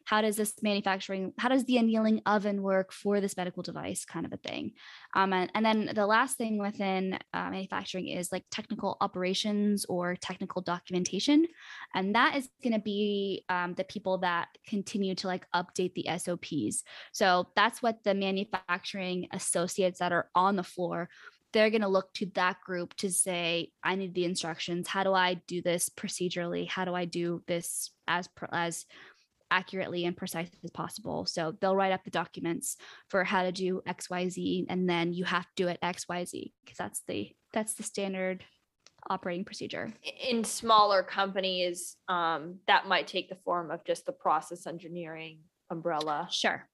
how 0.06 0.20
does 0.20 0.36
this 0.36 0.54
manufacturing 0.62 1.32
how 1.36 1.48
does 1.48 1.64
the 1.64 1.76
annealing 1.76 2.22
oven 2.26 2.62
work 2.62 2.92
for 2.92 3.20
this 3.20 3.36
medical 3.36 3.62
device 3.62 4.04
kind 4.04 4.25
of 4.25 4.32
a 4.32 4.36
thing? 4.36 4.72
Um, 5.14 5.32
and, 5.32 5.50
and 5.54 5.66
then 5.66 5.90
the 5.94 6.06
last 6.06 6.38
thing 6.38 6.58
within 6.58 7.18
uh, 7.34 7.50
manufacturing 7.50 8.08
is 8.08 8.30
like 8.30 8.44
technical 8.50 8.96
operations 9.00 9.84
or 9.86 10.16
technical 10.16 10.62
documentation. 10.62 11.46
And 11.94 12.14
that 12.14 12.36
is 12.36 12.48
going 12.62 12.75
to 12.75 12.78
be 12.78 13.44
um, 13.48 13.75
the 13.75 13.84
people 13.84 14.18
that 14.18 14.48
continue 14.66 15.16
to 15.16 15.26
like 15.26 15.46
update 15.54 15.94
the 15.94 16.06
sops 16.18 16.84
so 17.12 17.48
that's 17.56 17.82
what 17.82 18.04
the 18.04 18.14
manufacturing 18.14 19.26
associates 19.32 19.98
that 19.98 20.12
are 20.12 20.30
on 20.34 20.54
the 20.54 20.62
floor 20.62 21.08
they're 21.56 21.70
going 21.70 21.80
to 21.80 21.88
look 21.88 22.12
to 22.12 22.26
that 22.34 22.60
group 22.60 22.92
to 22.96 23.10
say 23.10 23.70
i 23.82 23.94
need 23.94 24.14
the 24.14 24.26
instructions. 24.26 24.86
How 24.86 25.02
do 25.02 25.14
i 25.14 25.34
do 25.46 25.62
this 25.62 25.88
procedurally? 25.88 26.68
How 26.68 26.84
do 26.84 26.94
i 26.94 27.06
do 27.06 27.42
this 27.46 27.90
as 28.06 28.28
as 28.52 28.84
accurately 29.50 30.04
and 30.04 30.14
precise 30.14 30.50
as 30.62 30.70
possible? 30.70 31.25
So 31.25 31.56
they'll 31.58 31.75
write 31.75 31.92
up 31.92 32.04
the 32.04 32.10
documents 32.10 32.76
for 33.08 33.25
how 33.25 33.42
to 33.42 33.52
do 33.52 33.80
xyz 33.88 34.66
and 34.68 34.86
then 34.86 35.14
you 35.14 35.25
have 35.25 35.44
to 35.44 35.52
do 35.56 35.68
it 35.68 35.78
xyz 35.82 36.52
because 36.62 36.76
that's 36.76 37.02
the 37.08 37.34
that's 37.54 37.72
the 37.72 37.82
standard 37.82 38.44
operating 39.08 39.46
procedure. 39.46 39.94
In 40.28 40.44
smaller 40.44 41.02
companies, 41.02 41.96
um, 42.08 42.56
that 42.66 42.86
might 42.86 43.06
take 43.06 43.30
the 43.30 43.38
form 43.46 43.70
of 43.70 43.82
just 43.84 44.04
the 44.04 44.12
process 44.12 44.66
engineering 44.66 45.38
umbrella. 45.70 46.28
sure. 46.30 46.68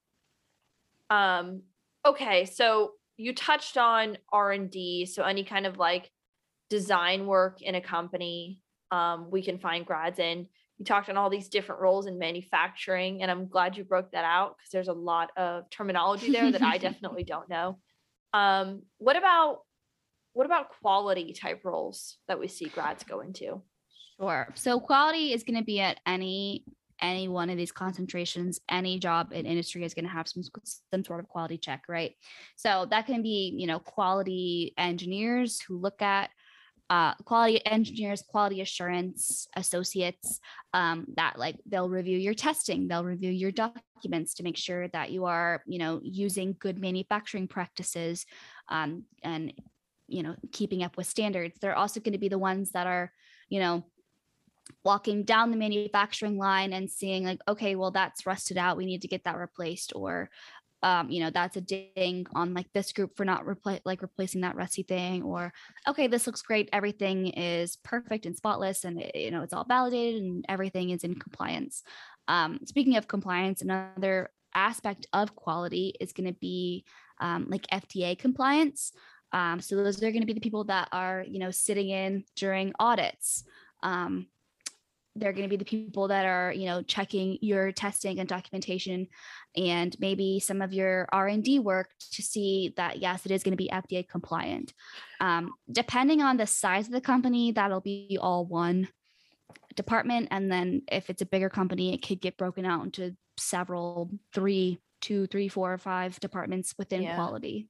Um, 1.08 1.62
okay, 2.04 2.46
so 2.46 2.94
you 3.16 3.34
touched 3.34 3.76
on 3.76 4.18
R 4.32 4.52
and 4.52 4.70
D, 4.70 5.06
so 5.06 5.22
any 5.22 5.44
kind 5.44 5.66
of 5.66 5.78
like 5.78 6.10
design 6.70 7.26
work 7.26 7.60
in 7.62 7.74
a 7.74 7.80
company, 7.80 8.60
um, 8.90 9.30
we 9.30 9.42
can 9.42 9.58
find 9.58 9.86
grads 9.86 10.18
in. 10.18 10.46
You 10.78 10.84
talked 10.84 11.08
on 11.08 11.16
all 11.16 11.30
these 11.30 11.48
different 11.48 11.80
roles 11.80 12.06
in 12.06 12.18
manufacturing, 12.18 13.22
and 13.22 13.30
I'm 13.30 13.46
glad 13.46 13.76
you 13.76 13.84
broke 13.84 14.10
that 14.12 14.24
out 14.24 14.56
because 14.56 14.70
there's 14.70 14.88
a 14.88 14.92
lot 14.92 15.30
of 15.36 15.68
terminology 15.70 16.32
there 16.32 16.50
that 16.50 16.62
I 16.62 16.78
definitely 16.78 17.24
don't 17.24 17.48
know. 17.48 17.78
Um, 18.32 18.82
what 18.98 19.16
about 19.16 19.60
what 20.32 20.46
about 20.46 20.70
quality 20.80 21.34
type 21.34 21.60
roles 21.64 22.16
that 22.26 22.40
we 22.40 22.48
see 22.48 22.66
grads 22.66 23.04
go 23.04 23.20
into? 23.20 23.62
Sure. 24.18 24.48
So 24.54 24.80
quality 24.80 25.32
is 25.32 25.42
going 25.42 25.58
to 25.58 25.64
be 25.64 25.80
at 25.80 26.00
any 26.06 26.64
any 27.02 27.28
one 27.28 27.50
of 27.50 27.56
these 27.56 27.72
concentrations. 27.72 28.60
Any 28.70 28.98
job 28.98 29.32
in 29.32 29.44
industry 29.44 29.84
is 29.84 29.92
going 29.92 30.06
to 30.06 30.10
have 30.10 30.28
some 30.28 30.42
some 30.90 31.04
sort 31.04 31.20
of 31.20 31.28
quality 31.28 31.58
check, 31.58 31.82
right? 31.88 32.14
So 32.56 32.86
that 32.90 33.06
can 33.06 33.22
be 33.22 33.54
you 33.58 33.66
know 33.66 33.80
quality 33.80 34.72
engineers 34.78 35.60
who 35.60 35.78
look 35.78 36.00
at 36.00 36.30
uh, 36.88 37.14
quality 37.24 37.64
engineers, 37.66 38.22
quality 38.22 38.60
assurance 38.60 39.48
associates 39.56 40.40
um, 40.74 41.06
that 41.16 41.38
like 41.38 41.56
they'll 41.66 41.88
review 41.88 42.18
your 42.18 42.34
testing, 42.34 42.86
they'll 42.86 43.04
review 43.04 43.30
your 43.30 43.50
documents 43.50 44.34
to 44.34 44.42
make 44.42 44.56
sure 44.56 44.88
that 44.88 45.10
you 45.10 45.24
are 45.24 45.62
you 45.66 45.78
know 45.78 46.00
using 46.02 46.56
good 46.60 46.78
manufacturing 46.78 47.48
practices 47.48 48.26
um, 48.68 49.04
and 49.22 49.52
you 50.06 50.22
know 50.22 50.36
keeping 50.52 50.82
up 50.82 50.96
with 50.96 51.06
standards. 51.06 51.58
They're 51.60 51.76
also 51.76 52.00
going 52.00 52.12
to 52.12 52.18
be 52.18 52.28
the 52.28 52.38
ones 52.38 52.70
that 52.72 52.86
are 52.86 53.10
you 53.48 53.58
know 53.58 53.84
walking 54.84 55.24
down 55.24 55.50
the 55.50 55.56
manufacturing 55.56 56.38
line 56.38 56.72
and 56.72 56.90
seeing 56.90 57.24
like 57.24 57.40
okay 57.48 57.76
well 57.76 57.90
that's 57.90 58.26
rusted 58.26 58.58
out. 58.58 58.76
We 58.76 58.86
need 58.86 59.02
to 59.02 59.08
get 59.08 59.24
that 59.24 59.36
replaced 59.38 59.92
or 59.94 60.30
um, 60.82 61.10
you 61.10 61.20
know 61.22 61.30
that's 61.30 61.56
a 61.56 61.60
ding 61.60 62.26
on 62.34 62.54
like 62.54 62.66
this 62.72 62.92
group 62.92 63.16
for 63.16 63.24
not 63.24 63.44
repla- 63.44 63.80
like 63.84 64.02
replacing 64.02 64.40
that 64.40 64.56
rusty 64.56 64.82
thing 64.82 65.22
or 65.22 65.52
okay 65.88 66.06
this 66.08 66.26
looks 66.26 66.42
great. 66.42 66.68
Everything 66.72 67.28
is 67.28 67.76
perfect 67.84 68.26
and 68.26 68.36
spotless 68.36 68.84
and 68.84 69.00
it- 69.00 69.14
you 69.14 69.30
know 69.30 69.42
it's 69.42 69.52
all 69.52 69.64
validated 69.64 70.22
and 70.22 70.44
everything 70.48 70.90
is 70.90 71.04
in 71.04 71.14
compliance. 71.14 71.82
Um, 72.28 72.60
speaking 72.64 72.96
of 72.96 73.08
compliance 73.08 73.62
another 73.62 74.30
aspect 74.54 75.06
of 75.12 75.34
quality 75.34 75.94
is 76.00 76.12
going 76.12 76.26
to 76.26 76.38
be 76.38 76.84
um, 77.20 77.46
like 77.48 77.66
fda 77.68 78.18
compliance. 78.18 78.92
Um, 79.32 79.60
so 79.60 79.76
those 79.76 79.98
are 80.02 80.10
going 80.10 80.20
to 80.20 80.26
be 80.26 80.34
the 80.34 80.40
people 80.40 80.64
that 80.64 80.88
are 80.92 81.24
you 81.26 81.38
know 81.38 81.50
sitting 81.50 81.90
in 81.90 82.24
during 82.36 82.72
audits. 82.78 83.44
Um, 83.82 84.26
they're 85.16 85.32
going 85.32 85.48
to 85.48 85.48
be 85.48 85.56
the 85.56 85.64
people 85.64 86.08
that 86.08 86.24
are 86.24 86.52
you 86.52 86.66
know 86.66 86.82
checking 86.82 87.38
your 87.40 87.70
testing 87.72 88.18
and 88.18 88.28
documentation 88.28 89.06
and 89.56 89.94
maybe 90.00 90.40
some 90.40 90.62
of 90.62 90.72
your 90.72 91.06
r&d 91.12 91.58
work 91.58 91.90
to 92.12 92.22
see 92.22 92.72
that 92.76 92.98
yes 92.98 93.26
it 93.26 93.32
is 93.32 93.42
going 93.42 93.52
to 93.52 93.56
be 93.56 93.68
fda 93.72 94.08
compliant. 94.08 94.72
Um, 95.20 95.52
depending 95.70 96.22
on 96.22 96.36
the 96.36 96.46
size 96.46 96.86
of 96.86 96.92
the 96.92 97.00
company 97.00 97.52
that'll 97.52 97.80
be 97.80 98.18
all 98.20 98.46
one 98.46 98.88
department. 99.76 100.28
And 100.30 100.50
then 100.50 100.82
if 100.90 101.10
it's 101.10 101.22
a 101.22 101.26
bigger 101.26 101.48
company 101.50 101.94
it 101.94 102.06
could 102.06 102.20
get 102.20 102.36
broken 102.36 102.64
out 102.64 102.84
into 102.84 103.14
several 103.38 104.10
three 104.34 104.78
two 105.00 105.26
three 105.26 105.48
four 105.48 105.72
or 105.72 105.78
five 105.78 106.18
departments 106.20 106.74
within 106.78 107.02
Yeah. 107.02 107.14
quality. 107.16 107.68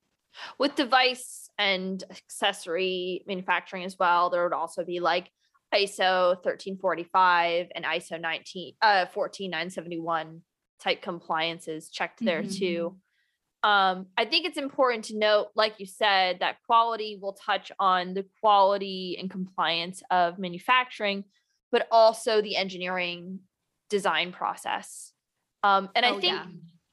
With 0.59 0.75
device 0.75 1.49
and 1.59 2.03
accessory 2.11 3.23
manufacturing 3.27 3.85
as 3.85 3.99
well 3.99 4.31
there 4.31 4.45
would 4.45 4.53
also 4.53 4.85
be 4.85 5.01
like 5.01 5.31
iso 5.75 6.35
1345 6.43 7.69
and 7.75 7.85
iso 7.85 8.21
19 8.21 8.75
uh 8.83 9.07
14971 9.07 10.43
type 10.81 11.02
compliances 11.02 11.88
checked 11.88 12.25
there 12.25 12.43
too 12.43 12.97
um 13.62 14.07
i 14.17 14.25
think 14.25 14.47
it's 14.47 14.59
important 14.59 15.05
to 15.05 15.17
note 15.17 15.49
like 15.55 15.75
you 15.79 15.87
said 15.87 16.41
that 16.41 16.57
quality 16.67 17.19
will 17.21 17.35
touch 17.35 17.71
on 17.79 18.14
the 18.14 18.26
quality 18.41 19.17
and 19.21 19.31
compliance 19.31 20.02
of 20.11 20.38
manufacturing 20.38 21.25
but 21.71 21.88
also 21.91 22.43
the 22.43 22.55
engineering 22.55 23.41
design 23.88 24.33
process. 24.33 25.12
Um, 25.62 25.88
and 25.95 26.05
I 26.05 26.11
Oh, 26.11 26.21
think 26.21 26.35
yeah. 26.35 26.47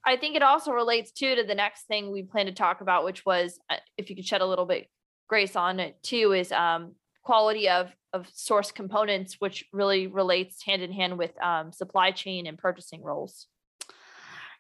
I 0.06 0.16
think 0.18 0.36
it 0.36 0.42
also 0.44 0.72
relates 0.72 1.12
too 1.12 1.36
to 1.36 1.44
the 1.44 1.56
next 1.56 1.88
thing 1.88 2.12
we 2.12 2.24
plan 2.24 2.46
to 2.46 2.52
talk 2.52 2.82
about, 2.82 3.04
which 3.04 3.26
was 3.26 3.60
uh, 3.70 3.76
if 3.98 4.10
you 4.10 4.16
could 4.16 4.26
shed 4.26 4.42
a 4.42 4.46
little 4.46 4.66
bit 4.66 4.88
grace 5.28 5.56
on 5.56 5.80
it 5.80 6.02
too, 6.02 6.34
is 6.34 6.52
um, 6.52 6.96
quality 7.24 7.70
of 7.70 7.92
of 8.12 8.28
source 8.34 8.72
components, 8.72 9.36
which 9.40 9.66
really 9.72 10.08
relates 10.08 10.64
hand 10.64 10.82
in 10.82 10.92
hand 10.92 11.18
with 11.18 11.32
um, 11.44 11.72
supply 11.72 12.12
chain 12.12 12.48
and 12.48 12.58
purchasing 12.58 13.04
roles. 13.04 13.48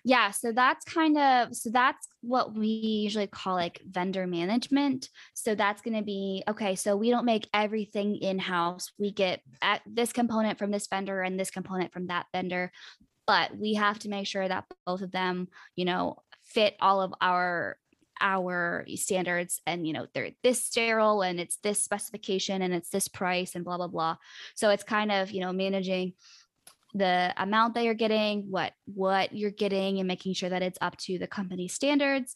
Yeah, 0.05 0.31
so 0.31 0.51
that's 0.53 0.85
kind 0.85 1.17
of 1.17 1.53
so 1.55 1.69
that's 1.71 2.07
what 2.21 2.55
we 2.55 2.67
usually 2.67 3.27
call 3.27 3.55
like 3.55 3.81
vendor 3.89 4.27
management. 4.27 5.09
So 5.33 5.55
that's 5.55 5.81
going 5.81 5.97
to 5.97 6.03
be 6.03 6.43
okay, 6.47 6.75
so 6.75 6.95
we 6.95 7.09
don't 7.09 7.25
make 7.25 7.49
everything 7.53 8.15
in-house. 8.15 8.91
We 8.97 9.11
get 9.11 9.41
at 9.61 9.81
this 9.85 10.13
component 10.13 10.57
from 10.57 10.71
this 10.71 10.87
vendor 10.87 11.21
and 11.21 11.39
this 11.39 11.51
component 11.51 11.91
from 11.91 12.07
that 12.07 12.27
vendor, 12.33 12.71
but 13.27 13.57
we 13.57 13.73
have 13.73 13.99
to 13.99 14.09
make 14.09 14.27
sure 14.27 14.47
that 14.47 14.65
both 14.85 15.01
of 15.01 15.11
them, 15.11 15.49
you 15.75 15.85
know, 15.85 16.17
fit 16.45 16.75
all 16.81 17.01
of 17.01 17.13
our 17.19 17.77
our 18.21 18.85
standards 18.95 19.61
and 19.65 19.87
you 19.87 19.93
know 19.93 20.07
they're 20.13 20.31
this 20.43 20.63
sterile 20.63 21.21
and 21.21 21.39
it's 21.39 21.57
this 21.57 21.83
specification 21.83 22.61
and 22.61 22.73
it's 22.73 22.89
this 22.89 23.07
price 23.07 23.55
and 23.55 23.65
blah 23.65 23.77
blah 23.77 23.87
blah. 23.87 24.15
So 24.55 24.69
it's 24.69 24.83
kind 24.83 25.11
of, 25.11 25.31
you 25.31 25.41
know, 25.41 25.53
managing 25.53 26.13
the 26.93 27.33
amount 27.37 27.75
that 27.75 27.83
you're 27.83 27.93
getting, 27.93 28.49
what 28.49 28.73
what 28.85 29.33
you're 29.33 29.51
getting, 29.51 29.99
and 29.99 30.07
making 30.07 30.33
sure 30.33 30.49
that 30.49 30.63
it's 30.63 30.79
up 30.81 30.97
to 30.97 31.19
the 31.19 31.27
company 31.27 31.67
standards, 31.67 32.35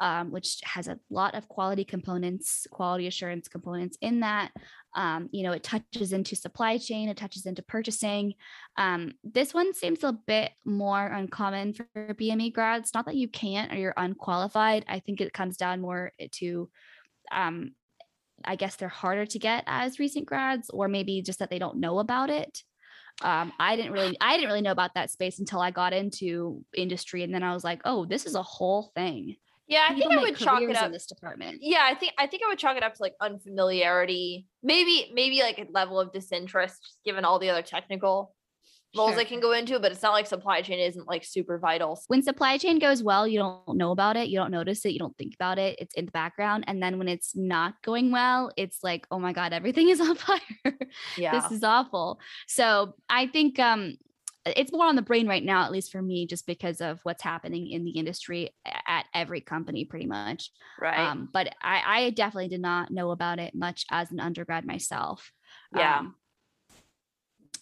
um, 0.00 0.30
which 0.30 0.60
has 0.64 0.88
a 0.88 0.98
lot 1.10 1.34
of 1.34 1.48
quality 1.48 1.84
components, 1.84 2.66
quality 2.70 3.06
assurance 3.06 3.48
components 3.48 3.98
in 4.00 4.20
that. 4.20 4.52
Um, 4.94 5.28
you 5.32 5.42
know, 5.42 5.52
it 5.52 5.62
touches 5.62 6.12
into 6.12 6.36
supply 6.36 6.78
chain, 6.78 7.08
it 7.08 7.16
touches 7.16 7.46
into 7.46 7.62
purchasing. 7.62 8.34
Um, 8.76 9.12
this 9.22 9.52
one 9.52 9.74
seems 9.74 10.02
a 10.04 10.12
bit 10.12 10.52
more 10.64 11.06
uncommon 11.06 11.74
for 11.74 11.86
BME 11.96 12.52
grads. 12.52 12.92
Not 12.94 13.06
that 13.06 13.16
you 13.16 13.28
can't 13.28 13.72
or 13.72 13.76
you're 13.76 13.94
unqualified. 13.96 14.84
I 14.88 15.00
think 15.00 15.20
it 15.20 15.32
comes 15.32 15.56
down 15.56 15.80
more 15.80 16.12
to 16.32 16.70
um, 17.30 17.72
I 18.44 18.56
guess 18.56 18.76
they're 18.76 18.88
harder 18.88 19.26
to 19.26 19.38
get 19.38 19.64
as 19.66 19.98
recent 19.98 20.26
grads, 20.26 20.70
or 20.70 20.88
maybe 20.88 21.22
just 21.22 21.40
that 21.40 21.50
they 21.50 21.58
don't 21.58 21.78
know 21.78 21.98
about 21.98 22.30
it 22.30 22.62
um, 23.22 23.52
I 23.58 23.76
didn't 23.76 23.92
really 23.92 24.16
I 24.20 24.36
didn't 24.36 24.48
really 24.48 24.62
know 24.62 24.72
about 24.72 24.94
that 24.94 25.10
space 25.10 25.38
until 25.38 25.60
I 25.60 25.70
got 25.70 25.92
into 25.92 26.64
industry 26.76 27.22
and 27.22 27.34
then 27.34 27.42
I 27.42 27.52
was 27.52 27.64
like, 27.64 27.80
oh, 27.84 28.04
this 28.04 28.26
is 28.26 28.34
a 28.34 28.42
whole 28.42 28.92
thing. 28.94 29.36
Yeah, 29.68 29.84
I 29.88 29.94
People 29.94 30.10
think 30.10 30.20
I 30.20 30.22
would 30.22 30.36
chalk 30.36 30.62
it 30.62 30.76
up. 30.76 30.86
in 30.86 30.92
this 30.92 31.06
department. 31.06 31.58
Yeah, 31.60 31.82
I 31.84 31.94
think 31.94 32.14
I 32.18 32.26
think 32.26 32.42
I 32.42 32.48
would 32.48 32.58
chalk 32.58 32.76
it 32.78 32.82
up 32.82 32.94
to 32.94 33.02
like 33.02 33.14
unfamiliarity, 33.20 34.46
maybe 34.62 35.10
maybe 35.14 35.40
like 35.40 35.58
a 35.58 35.66
level 35.70 36.00
of 36.00 36.10
disinterest, 36.12 36.96
given 37.04 37.24
all 37.24 37.38
the 37.38 37.50
other 37.50 37.62
technical 37.62 38.34
roles 38.96 39.10
Sure. 39.12 39.20
I 39.20 39.24
can 39.24 39.40
go 39.40 39.52
into. 39.52 39.78
But 39.78 39.92
it's 39.92 40.02
not 40.02 40.12
like 40.12 40.26
supply 40.26 40.62
chain 40.62 40.78
isn't 40.78 41.06
like 41.06 41.22
super 41.22 41.58
vital. 41.58 42.00
When 42.06 42.22
supply 42.22 42.56
chain 42.56 42.78
goes 42.78 43.02
well, 43.02 43.28
you 43.28 43.38
don't 43.38 43.76
know 43.76 43.90
about 43.90 44.16
it, 44.16 44.28
you 44.28 44.38
don't 44.38 44.50
notice 44.50 44.84
it, 44.86 44.92
you 44.92 44.98
don't 44.98 45.16
think 45.18 45.34
about 45.34 45.58
it. 45.58 45.76
It's 45.78 45.94
in 45.94 46.06
the 46.06 46.12
background. 46.12 46.64
And 46.66 46.82
then 46.82 46.96
when 46.98 47.08
it's 47.08 47.36
not 47.36 47.74
going 47.82 48.10
well, 48.10 48.50
it's 48.56 48.78
like, 48.82 49.06
oh 49.10 49.18
my 49.18 49.34
God, 49.34 49.52
everything 49.52 49.90
is 49.90 50.00
on 50.08 50.14
fire. 50.14 50.40
Yeah, 51.18 51.38
this 51.38 51.52
is 51.52 51.62
awful. 51.62 52.20
So 52.46 52.94
I 53.10 53.26
think 53.26 53.58
um 53.58 53.98
it's 54.56 54.72
more 54.72 54.86
on 54.86 54.96
the 54.96 55.02
brain 55.02 55.28
right 55.28 55.44
now, 55.44 55.64
at 55.64 55.72
least 55.72 55.92
for 55.92 56.00
me, 56.00 56.26
just 56.26 56.46
because 56.46 56.80
of 56.80 57.00
what's 57.02 57.22
happening 57.22 57.70
in 57.70 57.84
the 57.84 57.90
industry 57.90 58.48
every 59.20 59.40
company 59.40 59.84
pretty 59.84 60.06
much. 60.06 60.50
right. 60.80 60.98
Um, 60.98 61.28
but 61.32 61.48
I, 61.62 61.82
I 61.86 62.10
definitely 62.10 62.48
did 62.48 62.60
not 62.60 62.90
know 62.90 63.10
about 63.10 63.38
it 63.38 63.54
much 63.54 63.84
as 63.90 64.10
an 64.10 64.20
undergrad 64.20 64.64
myself. 64.66 65.32
Yeah. 65.74 65.98
Um, 65.98 66.14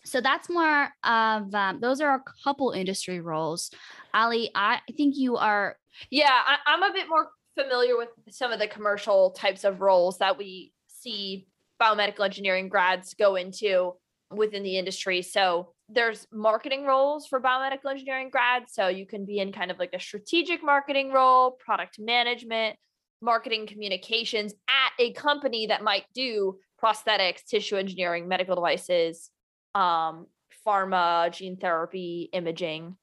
so 0.05 0.21
that's 0.21 0.49
more 0.49 0.89
of 1.03 1.55
um, 1.55 1.81
those 1.81 2.01
are 2.01 2.15
a 2.15 2.23
couple 2.45 2.71
industry 2.71 3.21
roles. 3.21 3.71
Allie, 4.15 4.51
I 4.55 4.81
think 4.97 5.17
you 5.17 5.37
are 5.37 5.77
Yeah, 6.11 6.31
I, 6.31 6.59
I'm 6.67 6.83
a 6.83 6.93
bit 6.93 7.09
more 7.09 7.29
familiar 7.59 7.97
with 7.97 8.11
some 8.31 8.53
of 8.53 8.59
the 8.59 8.69
commercial 8.69 9.31
types 9.31 9.65
of 9.65 9.81
roles 9.81 10.19
that 10.19 10.39
we 10.39 10.73
see 10.87 11.49
biomedical 11.81 12.25
engineering 12.25 12.69
grads 12.69 13.15
go 13.15 13.37
into 13.37 13.95
within 14.31 14.63
the 14.63 14.79
industry. 14.79 15.23
So 15.23 15.73
there's 15.89 16.27
marketing 16.33 16.85
roles 16.85 17.27
for 17.27 17.41
biomedical 17.41 17.91
engineering 17.91 18.29
grads. 18.31 18.73
So 18.75 18.89
you 18.89 19.07
can 19.07 19.25
be 19.25 19.39
in 19.39 19.53
kind 19.53 19.71
of 19.71 19.79
like 19.79 19.95
a 19.95 20.01
strategic 20.01 20.63
marketing 20.63 21.13
role, 21.13 21.53
product 21.53 21.99
management, 21.99 22.77
marketing 23.21 23.67
communications 23.67 24.53
at 24.69 24.93
a 24.99 25.13
company 25.13 25.67
that 25.69 25.83
might 25.83 26.05
do 26.15 26.59
prosthetics, 26.83 27.45
tissue 27.45 27.77
engineering, 27.77 28.29
medical 28.29 28.55
devices, 28.55 29.31
um, 29.75 30.27
pharma, 30.67 31.33
gene 31.33 31.57
therapy, 31.57 32.29
imaging. 32.33 32.97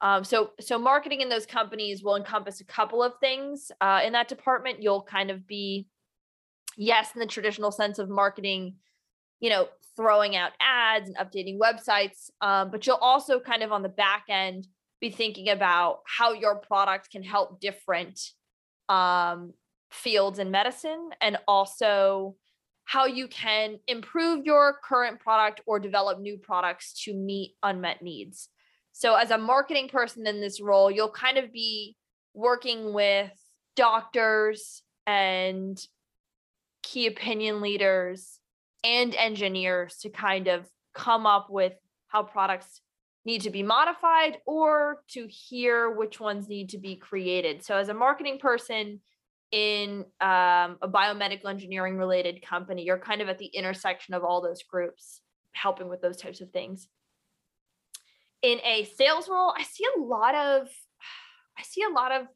Um, 0.00 0.24
so 0.24 0.52
so 0.60 0.78
marketing 0.78 1.20
in 1.20 1.28
those 1.28 1.44
companies 1.44 2.02
will 2.02 2.16
encompass 2.16 2.60
a 2.60 2.64
couple 2.64 3.02
of 3.02 3.12
things. 3.20 3.70
Uh, 3.80 4.00
in 4.04 4.14
that 4.14 4.28
department, 4.28 4.82
you'll 4.82 5.02
kind 5.02 5.30
of 5.30 5.46
be, 5.46 5.86
yes, 6.76 7.10
in 7.14 7.20
the 7.20 7.26
traditional 7.26 7.70
sense 7.70 7.98
of 7.98 8.08
marketing, 8.08 8.76
you 9.40 9.50
know, 9.50 9.68
throwing 9.96 10.36
out 10.36 10.52
ads 10.60 11.08
and 11.08 11.16
updating 11.16 11.58
websites, 11.58 12.30
um, 12.40 12.70
but 12.70 12.86
you'll 12.86 12.96
also 12.96 13.40
kind 13.40 13.62
of 13.62 13.72
on 13.72 13.82
the 13.82 13.88
back 13.88 14.24
end 14.28 14.66
be 15.00 15.10
thinking 15.10 15.48
about 15.48 16.00
how 16.06 16.32
your 16.32 16.56
product 16.56 17.10
can 17.10 17.22
help 17.22 17.60
different 17.60 18.20
um, 18.88 19.52
fields 19.90 20.38
in 20.38 20.50
medicine 20.50 21.10
and 21.20 21.38
also 21.48 22.36
how 22.84 23.06
you 23.06 23.28
can 23.28 23.78
improve 23.86 24.44
your 24.44 24.76
current 24.84 25.20
product 25.20 25.60
or 25.64 25.78
develop 25.78 26.18
new 26.18 26.36
products 26.36 27.04
to 27.04 27.14
meet 27.14 27.54
unmet 27.62 28.02
needs. 28.02 28.48
So, 28.92 29.14
as 29.14 29.30
a 29.30 29.38
marketing 29.38 29.88
person 29.88 30.26
in 30.26 30.40
this 30.40 30.60
role, 30.60 30.90
you'll 30.90 31.10
kind 31.10 31.38
of 31.38 31.52
be 31.52 31.96
working 32.34 32.92
with 32.92 33.30
doctors 33.76 34.82
and 35.06 35.80
key 36.82 37.06
opinion 37.06 37.60
leaders 37.60 38.39
and 38.84 39.14
engineers 39.14 39.96
to 40.02 40.08
kind 40.08 40.48
of 40.48 40.66
come 40.94 41.26
up 41.26 41.48
with 41.50 41.74
how 42.08 42.22
products 42.22 42.80
need 43.24 43.42
to 43.42 43.50
be 43.50 43.62
modified 43.62 44.38
or 44.46 45.02
to 45.08 45.26
hear 45.28 45.90
which 45.90 46.18
ones 46.18 46.48
need 46.48 46.70
to 46.70 46.78
be 46.78 46.96
created. 46.96 47.64
So, 47.64 47.76
as 47.76 47.88
a 47.88 47.94
marketing 47.94 48.38
person 48.38 49.00
in 49.52 50.04
um, 50.20 50.78
a 50.80 50.88
biomedical 50.88 51.46
engineering 51.46 51.96
related 51.96 52.42
company, 52.42 52.84
you're 52.84 52.98
kind 52.98 53.20
of 53.20 53.28
at 53.28 53.38
the 53.38 53.46
intersection 53.46 54.14
of 54.14 54.24
all 54.24 54.40
those 54.40 54.62
groups, 54.62 55.20
helping 55.52 55.88
with 55.88 56.00
those 56.00 56.16
types 56.16 56.40
of 56.40 56.50
things 56.50 56.88
in 58.42 58.58
a 58.64 58.84
sales 58.96 59.28
role 59.28 59.52
i 59.56 59.62
see 59.62 59.84
a 59.96 60.00
lot 60.00 60.34
of 60.34 60.68
i 61.58 61.62
see 61.62 61.82
a 61.82 61.92
lot 61.92 62.12
of 62.12 62.26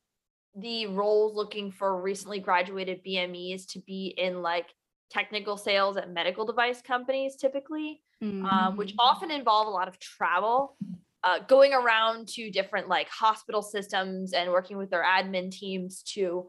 the 0.57 0.87
roles 0.87 1.35
looking 1.35 1.73
for 1.73 2.01
recently 2.01 2.39
graduated 2.39 3.01
bmes 3.05 3.67
to 3.67 3.81
be 3.81 4.15
in 4.19 4.43
like 4.43 4.67
technical 5.15 5.57
sales 5.57 5.97
at 5.97 6.11
medical 6.11 6.45
device 6.45 6.83
companies 6.83 7.37
typically 7.37 8.03
um, 8.51 8.77
which 8.77 8.95
often 8.99 9.31
involve 9.31 9.67
a 9.67 9.71
lot 9.71 9.89
of 9.89 9.99
travel 9.99 10.77
uh, 11.25 11.39
going 11.49 11.73
around 11.73 12.29
to 12.29 12.51
different 12.51 12.89
like 12.89 13.09
hospital 13.09 13.63
systems 13.63 14.33
and 14.33 14.51
working 14.51 14.77
with 14.77 14.91
their 14.91 15.05
admin 15.05 15.51
teams 15.51 16.03
to 16.03 16.47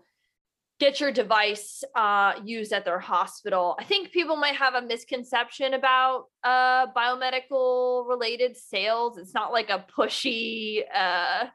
get 0.79 0.99
your 0.99 1.11
device 1.11 1.83
uh, 1.95 2.33
used 2.43 2.73
at 2.73 2.83
their 2.83 2.99
hospital. 2.99 3.77
I 3.79 3.85
think 3.85 4.11
people 4.11 4.35
might 4.35 4.55
have 4.55 4.73
a 4.73 4.81
misconception 4.81 5.73
about 5.73 6.25
uh, 6.43 6.87
biomedical 6.87 8.07
related 8.07 8.57
sales. 8.57 9.17
It's 9.17 9.33
not 9.33 9.53
like 9.53 9.69
a 9.69 9.85
pushy. 9.97 10.83
Uh, 10.93 11.45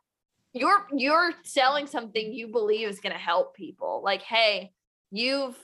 you're 0.55 0.87
you're 0.97 1.33
selling 1.45 1.87
something 1.87 2.33
you 2.33 2.49
believe 2.49 2.89
is 2.89 3.01
going 3.01 3.13
to 3.13 3.19
help 3.19 3.55
people. 3.55 4.01
Like, 4.03 4.23
hey, 4.23 4.73
you've 5.11 5.57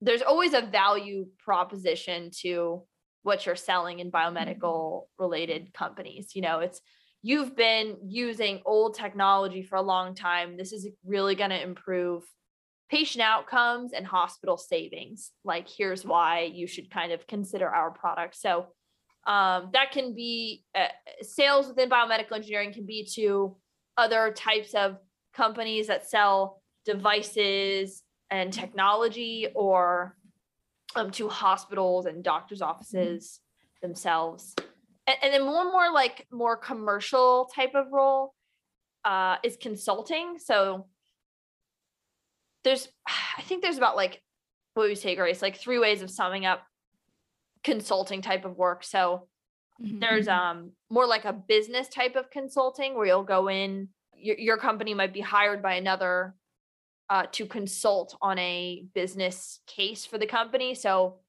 there's 0.00 0.22
always 0.22 0.54
a 0.54 0.62
value 0.62 1.26
proposition 1.44 2.30
to 2.42 2.82
what 3.22 3.44
you're 3.46 3.56
selling 3.56 3.98
in 3.98 4.10
biomedical 4.10 5.02
related 5.18 5.74
companies. 5.74 6.32
You 6.34 6.42
know, 6.42 6.60
it's 6.60 6.80
you've 7.22 7.56
been 7.56 7.96
using 8.06 8.62
old 8.64 8.94
technology 8.94 9.62
for 9.62 9.76
a 9.76 9.82
long 9.82 10.14
time. 10.14 10.56
This 10.56 10.72
is 10.72 10.88
really 11.04 11.34
going 11.34 11.50
to 11.50 11.60
improve 11.60 12.22
patient 12.90 13.22
outcomes 13.22 13.92
and 13.92 14.06
hospital 14.06 14.56
savings. 14.56 15.32
Like, 15.44 15.68
here's 15.68 16.04
why 16.04 16.42
you 16.42 16.66
should 16.66 16.90
kind 16.90 17.12
of 17.12 17.26
consider 17.26 17.68
our 17.68 17.90
product. 17.90 18.36
So, 18.36 18.66
um, 19.26 19.70
that 19.74 19.90
can 19.92 20.14
be 20.14 20.64
uh, 20.74 20.86
sales 21.20 21.68
within 21.68 21.90
biomedical 21.90 22.32
engineering 22.32 22.72
can 22.72 22.86
be 22.86 23.06
to 23.14 23.56
other 23.98 24.32
types 24.32 24.74
of 24.74 24.96
companies 25.34 25.88
that 25.88 26.08
sell 26.08 26.62
devices 26.86 28.02
and 28.30 28.52
technology 28.52 29.48
or 29.54 30.16
um, 30.96 31.10
to 31.12 31.28
hospitals 31.28 32.06
and 32.06 32.22
doctors' 32.22 32.62
offices 32.62 33.40
themselves. 33.82 34.54
And, 35.06 35.16
and 35.22 35.34
then 35.34 35.46
one 35.46 35.70
more 35.72 35.92
like 35.92 36.26
more 36.30 36.56
commercial 36.56 37.50
type 37.54 37.74
of 37.74 37.86
role 37.92 38.34
uh, 39.04 39.36
is 39.42 39.56
consulting. 39.56 40.38
So 40.38 40.86
there's, 42.64 42.88
I 43.06 43.42
think 43.42 43.62
there's 43.62 43.78
about 43.78 43.96
like, 43.96 44.22
what 44.74 44.88
you 44.88 44.94
say, 44.94 45.16
Grace? 45.16 45.42
Like 45.42 45.56
three 45.56 45.78
ways 45.78 46.02
of 46.02 46.10
summing 46.10 46.46
up 46.46 46.62
consulting 47.64 48.22
type 48.22 48.44
of 48.44 48.56
work. 48.56 48.84
So 48.84 49.28
Mhm. 49.80 50.00
there's 50.00 50.26
um 50.26 50.72
more 50.90 51.06
like 51.06 51.24
a 51.24 51.32
business 51.32 51.86
type 51.88 52.16
of 52.16 52.30
consulting 52.30 52.96
where 52.96 53.06
you'll 53.06 53.22
go 53.22 53.48
in 53.48 53.88
your, 54.12 54.36
your 54.36 54.56
company 54.56 54.92
might 54.92 55.12
be 55.12 55.20
hired 55.20 55.62
by 55.62 55.74
another 55.74 56.34
uh, 57.10 57.26
to 57.32 57.46
consult 57.46 58.16
on 58.20 58.38
a 58.38 58.84
business 58.94 59.60
case 59.66 60.04
for 60.04 60.18
the 60.18 60.26
company. 60.26 60.74
So 60.74 61.20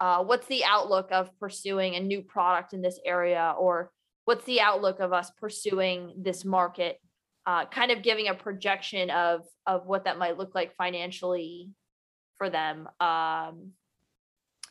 uh, 0.00 0.24
what's 0.24 0.46
the 0.46 0.64
outlook 0.64 1.08
of 1.10 1.30
pursuing 1.38 1.94
a 1.94 2.00
new 2.00 2.22
product 2.22 2.72
in 2.72 2.82
this 2.82 2.98
area? 3.04 3.54
Or 3.58 3.90
what's 4.24 4.44
the 4.44 4.60
outlook 4.60 5.00
of 5.00 5.12
us 5.12 5.30
pursuing 5.38 6.14
this 6.18 6.44
market? 6.44 7.00
Uh, 7.46 7.64
kind 7.66 7.92
of 7.92 8.02
giving 8.02 8.26
a 8.26 8.34
projection 8.34 9.08
of 9.10 9.42
of 9.66 9.86
what 9.86 10.04
that 10.04 10.18
might 10.18 10.36
look 10.36 10.54
like 10.54 10.74
financially 10.74 11.70
for 12.38 12.50
them 12.50 12.88
um, 12.98 13.70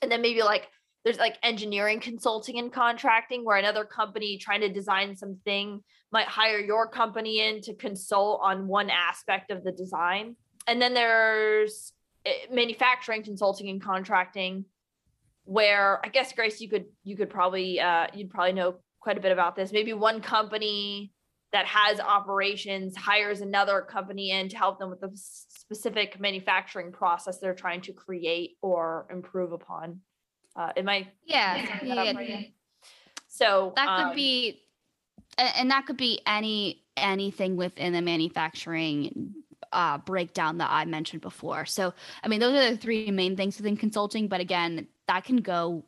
and 0.01 0.11
then 0.11 0.21
maybe 0.21 0.43
like 0.43 0.67
there's 1.03 1.17
like 1.17 1.37
engineering 1.43 1.99
consulting 1.99 2.57
and 2.59 2.73
contracting 2.73 3.45
where 3.45 3.57
another 3.57 3.85
company 3.85 4.37
trying 4.37 4.61
to 4.61 4.69
design 4.69 5.15
something 5.15 5.81
might 6.11 6.27
hire 6.27 6.59
your 6.59 6.87
company 6.87 7.41
in 7.41 7.61
to 7.61 7.73
consult 7.75 8.41
on 8.43 8.67
one 8.67 8.89
aspect 8.89 9.51
of 9.51 9.63
the 9.63 9.71
design 9.71 10.35
and 10.67 10.81
then 10.81 10.93
there's 10.93 11.93
eh, 12.25 12.31
manufacturing 12.51 13.23
consulting 13.23 13.69
and 13.69 13.81
contracting 13.81 14.65
where 15.43 16.03
i 16.03 16.09
guess 16.09 16.33
grace 16.33 16.59
you 16.59 16.67
could 16.67 16.85
you 17.03 17.15
could 17.15 17.29
probably 17.29 17.79
uh 17.79 18.07
you'd 18.13 18.31
probably 18.31 18.53
know 18.53 18.75
quite 19.05 19.19
a 19.19 19.21
bit 19.21 19.31
about 19.31 19.55
this. 19.55 19.71
Maybe 19.71 19.93
one 19.93 20.19
company 20.19 21.13
that 21.53 21.67
has 21.67 21.99
operations 21.99 22.97
hires 22.97 23.39
another 23.39 23.81
company 23.81 24.31
in 24.31 24.49
to 24.49 24.57
help 24.57 24.79
them 24.79 24.89
with 24.89 24.99
the 24.99 25.11
specific 25.13 26.19
manufacturing 26.19 26.91
process 26.91 27.37
they're 27.37 27.53
trying 27.53 27.81
to 27.81 27.93
create 27.93 28.57
or 28.63 29.07
improve 29.11 29.53
upon. 29.53 30.01
Uh 30.55 30.71
am 30.75 30.89
i 30.89 31.07
Yeah, 31.23 31.79
yeah, 31.83 32.11
right? 32.13 32.53
so 33.27 33.73
that 33.75 33.85
could 33.97 34.09
um, 34.09 34.15
be 34.15 34.61
and 35.37 35.69
that 35.69 35.85
could 35.85 35.97
be 35.97 36.19
any 36.25 36.83
anything 36.97 37.55
within 37.57 37.93
the 37.93 38.01
manufacturing 38.01 39.33
uh, 39.75 39.97
breakdown 39.99 40.57
that 40.59 40.71
I 40.71 40.85
mentioned 40.85 41.21
before. 41.21 41.65
So, 41.65 41.93
I 42.23 42.27
mean, 42.27 42.39
those 42.39 42.55
are 42.55 42.71
the 42.71 42.77
three 42.77 43.11
main 43.11 43.35
things 43.35 43.57
within 43.57 43.77
consulting. 43.77 44.27
But 44.27 44.41
again, 44.41 44.87
that 45.07 45.25
can 45.25 45.37
go; 45.37 45.83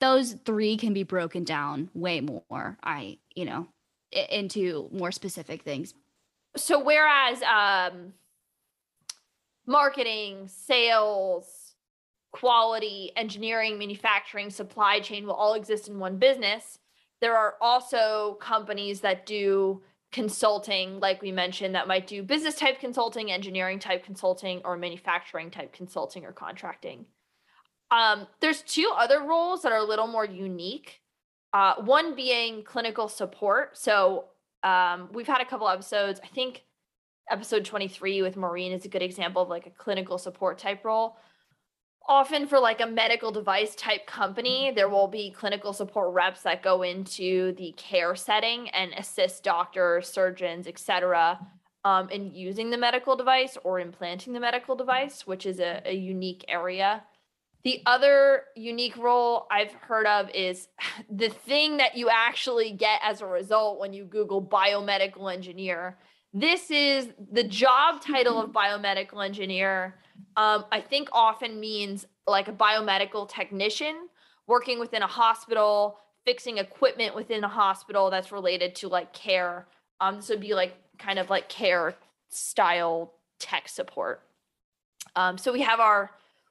those 0.00 0.34
three 0.44 0.76
can 0.76 0.92
be 0.92 1.02
broken 1.02 1.44
down 1.44 1.90
way 1.94 2.20
more. 2.20 2.78
I, 2.82 3.18
you 3.34 3.44
know, 3.44 3.66
into 4.12 4.88
more 4.92 5.12
specific 5.12 5.62
things. 5.62 5.94
so 6.56 6.78
whereas 6.82 7.42
um 7.42 8.14
marketing 9.66 10.48
sales 10.48 11.74
quality 12.32 13.12
engineering 13.16 13.78
manufacturing 13.78 14.50
supply 14.50 15.00
chain 15.00 15.26
will 15.26 15.34
all 15.34 15.54
exist 15.54 15.88
in 15.88 15.98
one 15.98 16.16
business 16.16 16.78
there 17.20 17.36
are 17.36 17.56
also 17.60 18.38
companies 18.40 19.00
that 19.00 19.26
do 19.26 19.82
consulting 20.10 21.00
like 21.00 21.20
we 21.20 21.30
mentioned 21.30 21.74
that 21.74 21.86
might 21.86 22.06
do 22.06 22.22
business 22.22 22.54
type 22.54 22.80
consulting 22.80 23.30
engineering 23.30 23.78
type 23.78 24.04
consulting 24.04 24.60
or 24.64 24.76
manufacturing 24.76 25.50
type 25.50 25.72
consulting 25.72 26.24
or 26.24 26.32
contracting 26.32 27.04
um, 27.90 28.26
there's 28.40 28.62
two 28.62 28.90
other 28.96 29.20
roles 29.20 29.62
that 29.62 29.72
are 29.72 29.78
a 29.78 29.84
little 29.84 30.06
more 30.06 30.24
unique 30.24 31.00
uh, 31.52 31.74
one 31.76 32.14
being 32.14 32.62
clinical 32.62 33.08
support 33.08 33.76
so 33.76 34.26
um, 34.62 35.08
we've 35.12 35.26
had 35.26 35.40
a 35.40 35.44
couple 35.44 35.68
episodes. 35.68 36.20
I 36.22 36.28
think 36.28 36.64
episode 37.30 37.64
23 37.64 38.22
with 38.22 38.36
Maureen 38.36 38.72
is 38.72 38.84
a 38.84 38.88
good 38.88 39.02
example 39.02 39.42
of 39.42 39.48
like 39.48 39.66
a 39.66 39.70
clinical 39.70 40.18
support 40.18 40.58
type 40.58 40.84
role. 40.84 41.16
Often 42.10 42.46
for 42.46 42.58
like 42.58 42.80
a 42.80 42.86
medical 42.86 43.30
device 43.30 43.74
type 43.74 44.06
company, 44.06 44.72
there 44.74 44.88
will 44.88 45.08
be 45.08 45.30
clinical 45.30 45.74
support 45.74 46.14
reps 46.14 46.40
that 46.42 46.62
go 46.62 46.82
into 46.82 47.52
the 47.52 47.74
care 47.76 48.16
setting 48.16 48.70
and 48.70 48.94
assist 48.96 49.44
doctors, 49.44 50.08
surgeons, 50.08 50.66
etc. 50.66 51.38
Um, 51.84 52.08
in 52.08 52.34
using 52.34 52.70
the 52.70 52.78
medical 52.78 53.14
device 53.14 53.58
or 53.62 53.78
implanting 53.78 54.32
the 54.32 54.40
medical 54.40 54.74
device, 54.74 55.26
which 55.26 55.44
is 55.44 55.60
a, 55.60 55.82
a 55.84 55.94
unique 55.94 56.46
area. 56.48 57.04
The 57.62 57.82
other 57.84 58.44
unique 58.56 58.96
role 58.96 59.46
I've 59.50 59.72
heard 59.72 60.06
of 60.06 60.30
is 60.34 60.68
the 61.10 61.28
thing 61.28 61.76
that 61.76 61.94
you 61.94 62.08
actually 62.10 62.72
get 62.72 63.00
as 63.02 63.20
a 63.20 63.26
result 63.26 63.78
when 63.78 63.92
you 63.92 64.06
Google 64.06 64.42
biomedical 64.42 65.30
engineer. 65.30 65.98
This 66.32 66.70
is 66.70 67.08
the 67.32 67.44
job 67.44 68.02
title 68.02 68.40
of 68.40 68.50
biomedical 68.50 69.24
engineer. 69.24 69.94
Um, 70.36 70.64
I 70.70 70.80
think 70.80 71.08
often 71.12 71.58
means 71.58 72.06
like 72.26 72.48
a 72.48 72.52
biomedical 72.52 73.28
technician 73.28 74.08
working 74.46 74.78
within 74.78 75.02
a 75.02 75.06
hospital, 75.06 75.98
fixing 76.24 76.58
equipment 76.58 77.14
within 77.14 77.44
a 77.44 77.48
hospital 77.48 78.10
that's 78.10 78.30
related 78.30 78.74
to 78.76 78.88
like 78.88 79.12
care. 79.12 79.66
Um, 80.00 80.16
this 80.16 80.28
would 80.28 80.40
be 80.40 80.54
like 80.54 80.76
kind 80.98 81.18
of 81.18 81.30
like 81.30 81.48
care 81.48 81.96
style 82.28 83.14
tech 83.38 83.68
support. 83.68 84.22
Um, 85.16 85.38
so 85.38 85.52
we 85.52 85.62
have 85.62 85.80
our 85.80 86.10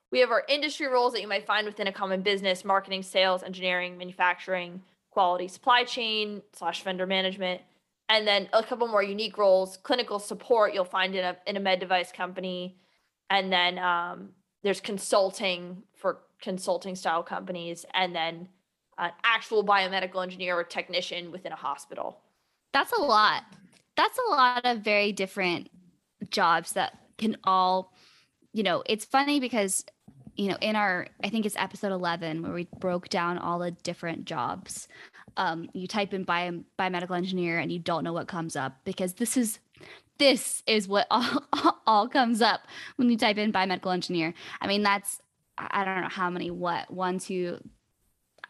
we 0.09 0.19
have 0.19 0.31
our 0.31 0.43
industry 0.47 0.87
roles 0.87 1.13
that 1.13 1.21
you 1.21 1.27
might 1.27 1.45
find 1.45 1.67
within 1.67 1.87
a 1.87 1.91
common 1.91 2.21
business 2.21 2.63
marketing 2.65 3.03
sales 3.03 3.43
engineering 3.43 3.97
manufacturing 3.97 4.81
quality 5.11 5.47
supply 5.47 5.83
chain 5.83 6.41
slash 6.53 6.81
vendor 6.83 7.05
management 7.05 7.61
and 8.09 8.27
then 8.27 8.49
a 8.53 8.63
couple 8.63 8.87
more 8.87 9.03
unique 9.03 9.37
roles 9.37 9.77
clinical 9.77 10.19
support 10.19 10.73
you'll 10.73 10.85
find 10.85 11.15
in 11.15 11.23
a, 11.23 11.37
in 11.45 11.57
a 11.57 11.59
med 11.59 11.79
device 11.79 12.11
company 12.11 12.77
and 13.29 13.51
then 13.51 13.77
um, 13.79 14.29
there's 14.63 14.79
consulting 14.79 15.83
for 15.95 16.19
consulting 16.41 16.95
style 16.95 17.23
companies 17.23 17.85
and 17.93 18.15
then 18.15 18.47
an 18.97 19.11
actual 19.23 19.63
biomedical 19.65 20.23
engineer 20.23 20.57
or 20.57 20.63
technician 20.63 21.31
within 21.31 21.51
a 21.51 21.55
hospital 21.55 22.19
That's 22.73 22.91
a 22.91 23.01
lot. 23.01 23.43
That's 23.95 24.19
a 24.27 24.29
lot 24.29 24.65
of 24.65 24.79
very 24.79 25.11
different 25.11 25.69
jobs 26.29 26.73
that 26.73 26.97
can 27.17 27.37
all, 27.43 27.93
you 28.53 28.61
know, 28.61 28.83
it's 28.85 29.05
funny 29.05 29.39
because, 29.39 29.83
you 30.37 30.49
know, 30.49 30.57
in 30.61 30.75
our, 30.75 31.07
I 31.23 31.29
think 31.29 31.45
it's 31.45 31.55
episode 31.57 31.91
11 31.91 32.43
where 32.43 32.53
we 32.53 32.67
broke 32.79 33.09
down 33.09 33.37
all 33.37 33.59
the 33.59 33.71
different 33.71 34.25
jobs. 34.25 34.87
Um, 35.35 35.69
you 35.73 35.87
type 35.87 36.13
in 36.13 36.23
bio, 36.23 36.63
biomedical 36.79 37.17
engineer 37.17 37.59
and 37.59 37.71
you 37.71 37.79
don't 37.79 38.03
know 38.03 38.13
what 38.13 38.27
comes 38.27 38.55
up 38.55 38.77
because 38.85 39.13
this 39.13 39.35
is, 39.35 39.59
this 40.17 40.63
is 40.67 40.87
what 40.87 41.07
all, 41.11 41.81
all 41.85 42.07
comes 42.07 42.41
up 42.41 42.61
when 42.95 43.09
you 43.09 43.17
type 43.17 43.37
in 43.37 43.51
biomedical 43.51 43.93
engineer. 43.93 44.33
I 44.61 44.67
mean, 44.67 44.83
that's, 44.83 45.21
I 45.57 45.83
don't 45.83 46.01
know 46.01 46.09
how 46.09 46.29
many, 46.29 46.51
what, 46.51 46.91
one, 46.91 47.17
two, 47.17 47.59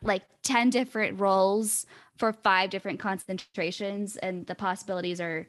like 0.02 0.24
10 0.44 0.70
different 0.70 1.20
roles 1.20 1.86
for 2.18 2.34
five 2.34 2.70
different 2.70 3.00
concentrations 3.00 4.18
and 4.18 4.46
the 4.48 4.56
possibilities 4.56 5.22
are 5.22 5.48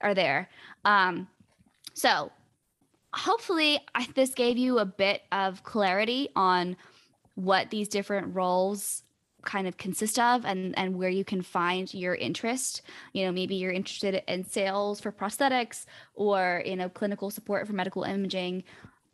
are 0.00 0.14
there 0.14 0.48
um 0.84 1.28
so 1.94 2.30
hopefully 3.14 3.78
I, 3.94 4.06
this 4.14 4.34
gave 4.34 4.58
you 4.58 4.78
a 4.78 4.84
bit 4.84 5.22
of 5.30 5.62
clarity 5.64 6.28
on 6.34 6.76
what 7.34 7.70
these 7.70 7.88
different 7.88 8.34
roles 8.34 9.02
kind 9.42 9.66
of 9.66 9.76
consist 9.76 10.18
of 10.18 10.44
and 10.44 10.76
and 10.78 10.96
where 10.96 11.08
you 11.08 11.24
can 11.24 11.42
find 11.42 11.92
your 11.92 12.14
interest. 12.14 12.82
You 13.12 13.26
know 13.26 13.32
maybe 13.32 13.56
you're 13.56 13.72
interested 13.72 14.22
in 14.28 14.44
sales 14.44 15.00
for 15.00 15.12
prosthetics 15.12 15.84
or 16.14 16.62
you 16.64 16.76
know 16.76 16.88
clinical 16.88 17.30
support 17.30 17.66
for 17.66 17.72
medical 17.72 18.04
imaging. 18.04 18.64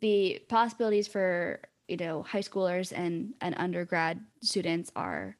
The 0.01 0.43
possibilities 0.49 1.09
for 1.09 1.61
you 1.89 1.97
know 1.97 2.23
high 2.23 2.41
schoolers 2.43 2.93
and 2.95 3.35
and 3.41 3.55
undergrad 3.59 4.21
students 4.43 4.93
are 4.95 5.37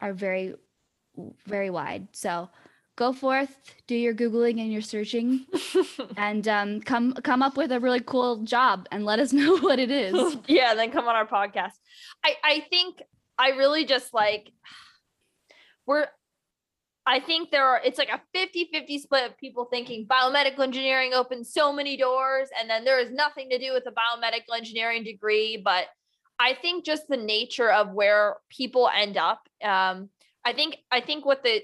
are 0.00 0.12
very 0.12 0.54
very 1.46 1.70
wide. 1.70 2.08
So 2.12 2.50
go 3.00 3.14
forth 3.14 3.56
do 3.86 3.94
your 3.94 4.12
googling 4.12 4.60
and 4.60 4.70
your 4.70 4.82
searching 4.82 5.46
and 6.18 6.46
um, 6.46 6.82
come 6.82 7.14
come 7.14 7.42
up 7.42 7.56
with 7.56 7.72
a 7.72 7.80
really 7.80 8.00
cool 8.00 8.42
job 8.44 8.86
and 8.92 9.06
let 9.06 9.18
us 9.18 9.32
know 9.40 9.56
what 9.56 9.78
it 9.78 9.90
is 9.90 10.36
yeah, 10.46 10.74
then 10.74 10.90
come 10.92 11.08
on 11.08 11.16
our 11.16 11.26
podcast. 11.26 11.72
I 12.22 12.34
I 12.44 12.66
think 12.68 13.00
I 13.38 13.50
really 13.50 13.86
just 13.86 14.12
like 14.12 14.52
we're 15.86 16.08
I 17.06 17.20
think 17.20 17.50
there 17.50 17.64
are 17.64 17.80
it's 17.82 17.98
like 17.98 18.10
a 18.10 18.20
50-50 18.36 19.00
split 19.00 19.30
of 19.30 19.38
people 19.38 19.64
thinking 19.64 20.06
biomedical 20.06 20.60
engineering 20.60 21.14
opens 21.14 21.54
so 21.54 21.72
many 21.72 21.96
doors 21.96 22.50
and 22.60 22.68
then 22.68 22.84
there 22.84 23.00
is 23.00 23.10
nothing 23.10 23.48
to 23.48 23.58
do 23.58 23.72
with 23.72 23.84
a 23.86 23.92
biomedical 23.92 24.54
engineering 24.54 25.04
degree, 25.04 25.56
but 25.56 25.86
I 26.38 26.52
think 26.52 26.84
just 26.84 27.08
the 27.08 27.16
nature 27.16 27.70
of 27.70 27.94
where 27.94 28.36
people 28.50 28.90
end 28.94 29.16
up 29.16 29.40
um 29.64 30.10
I 30.44 30.52
think 30.52 30.76
I 30.90 31.00
think 31.00 31.24
what 31.24 31.42
the 31.42 31.62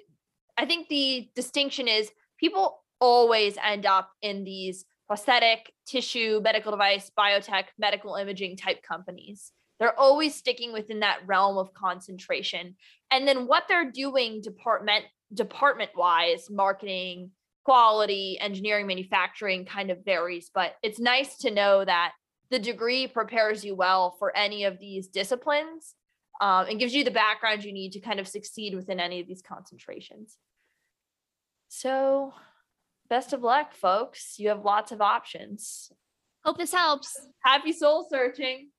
I 0.58 0.64
think 0.66 0.88
the 0.88 1.28
distinction 1.34 1.88
is 1.88 2.10
people 2.38 2.82
always 3.00 3.56
end 3.62 3.86
up 3.86 4.10
in 4.22 4.44
these 4.44 4.84
prosthetic, 5.06 5.72
tissue, 5.86 6.40
medical 6.42 6.72
device, 6.72 7.10
biotech, 7.16 7.64
medical 7.78 8.16
imaging 8.16 8.56
type 8.56 8.82
companies. 8.82 9.52
They're 9.78 9.98
always 9.98 10.34
sticking 10.34 10.72
within 10.72 11.00
that 11.00 11.20
realm 11.26 11.58
of 11.58 11.74
concentration. 11.74 12.76
And 13.10 13.28
then 13.28 13.46
what 13.46 13.64
they're 13.68 13.90
doing 13.90 14.40
department 14.40 15.04
department 15.34 15.90
wise, 15.96 16.48
marketing, 16.50 17.30
quality, 17.64 18.38
engineering, 18.40 18.86
manufacturing 18.86 19.64
kind 19.64 19.90
of 19.90 20.04
varies, 20.04 20.50
but 20.54 20.74
it's 20.82 20.98
nice 20.98 21.36
to 21.38 21.50
know 21.50 21.84
that 21.84 22.12
the 22.50 22.58
degree 22.58 23.06
prepares 23.08 23.64
you 23.64 23.74
well 23.74 24.14
for 24.18 24.34
any 24.36 24.64
of 24.64 24.78
these 24.78 25.08
disciplines. 25.08 25.94
um, 26.40 26.66
and 26.68 26.78
gives 26.78 26.94
you 26.94 27.04
the 27.04 27.10
background 27.10 27.64
you 27.64 27.72
need 27.72 27.92
to 27.92 28.00
kind 28.00 28.20
of 28.20 28.28
succeed 28.28 28.74
within 28.74 29.00
any 29.00 29.20
of 29.20 29.26
these 29.26 29.42
concentrations. 29.42 30.36
So, 31.78 32.32
best 33.10 33.34
of 33.34 33.42
luck, 33.42 33.74
folks. 33.74 34.38
You 34.38 34.48
have 34.48 34.64
lots 34.64 34.92
of 34.92 35.02
options. 35.02 35.92
Hope 36.42 36.56
this 36.56 36.72
helps. 36.72 37.14
Happy 37.44 37.70
soul 37.70 38.06
searching. 38.08 38.70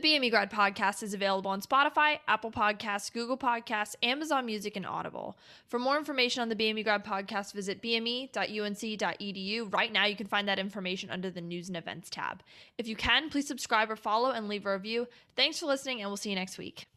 The 0.00 0.08
BME 0.08 0.30
Grad 0.30 0.50
podcast 0.50 1.02
is 1.02 1.12
available 1.12 1.50
on 1.50 1.60
Spotify, 1.60 2.20
Apple 2.26 2.50
Podcasts, 2.50 3.12
Google 3.12 3.36
Podcasts, 3.36 3.94
Amazon 4.02 4.46
Music, 4.46 4.74
and 4.74 4.86
Audible. 4.86 5.36
For 5.66 5.78
more 5.78 5.98
information 5.98 6.40
on 6.40 6.48
the 6.48 6.56
BME 6.56 6.84
Grad 6.84 7.04
podcast, 7.04 7.52
visit 7.52 7.82
bme.unc.edu. 7.82 9.74
Right 9.74 9.92
now, 9.92 10.06
you 10.06 10.16
can 10.16 10.26
find 10.26 10.48
that 10.48 10.58
information 10.58 11.10
under 11.10 11.28
the 11.28 11.42
News 11.42 11.68
and 11.68 11.76
Events 11.76 12.08
tab. 12.08 12.42
If 12.78 12.88
you 12.88 12.96
can, 12.96 13.28
please 13.28 13.46
subscribe 13.46 13.90
or 13.90 13.96
follow 13.96 14.30
and 14.30 14.48
leave 14.48 14.64
a 14.64 14.72
review. 14.72 15.06
Thanks 15.36 15.58
for 15.58 15.66
listening, 15.66 16.00
and 16.00 16.08
we'll 16.08 16.16
see 16.16 16.30
you 16.30 16.36
next 16.36 16.56
week. 16.56 16.89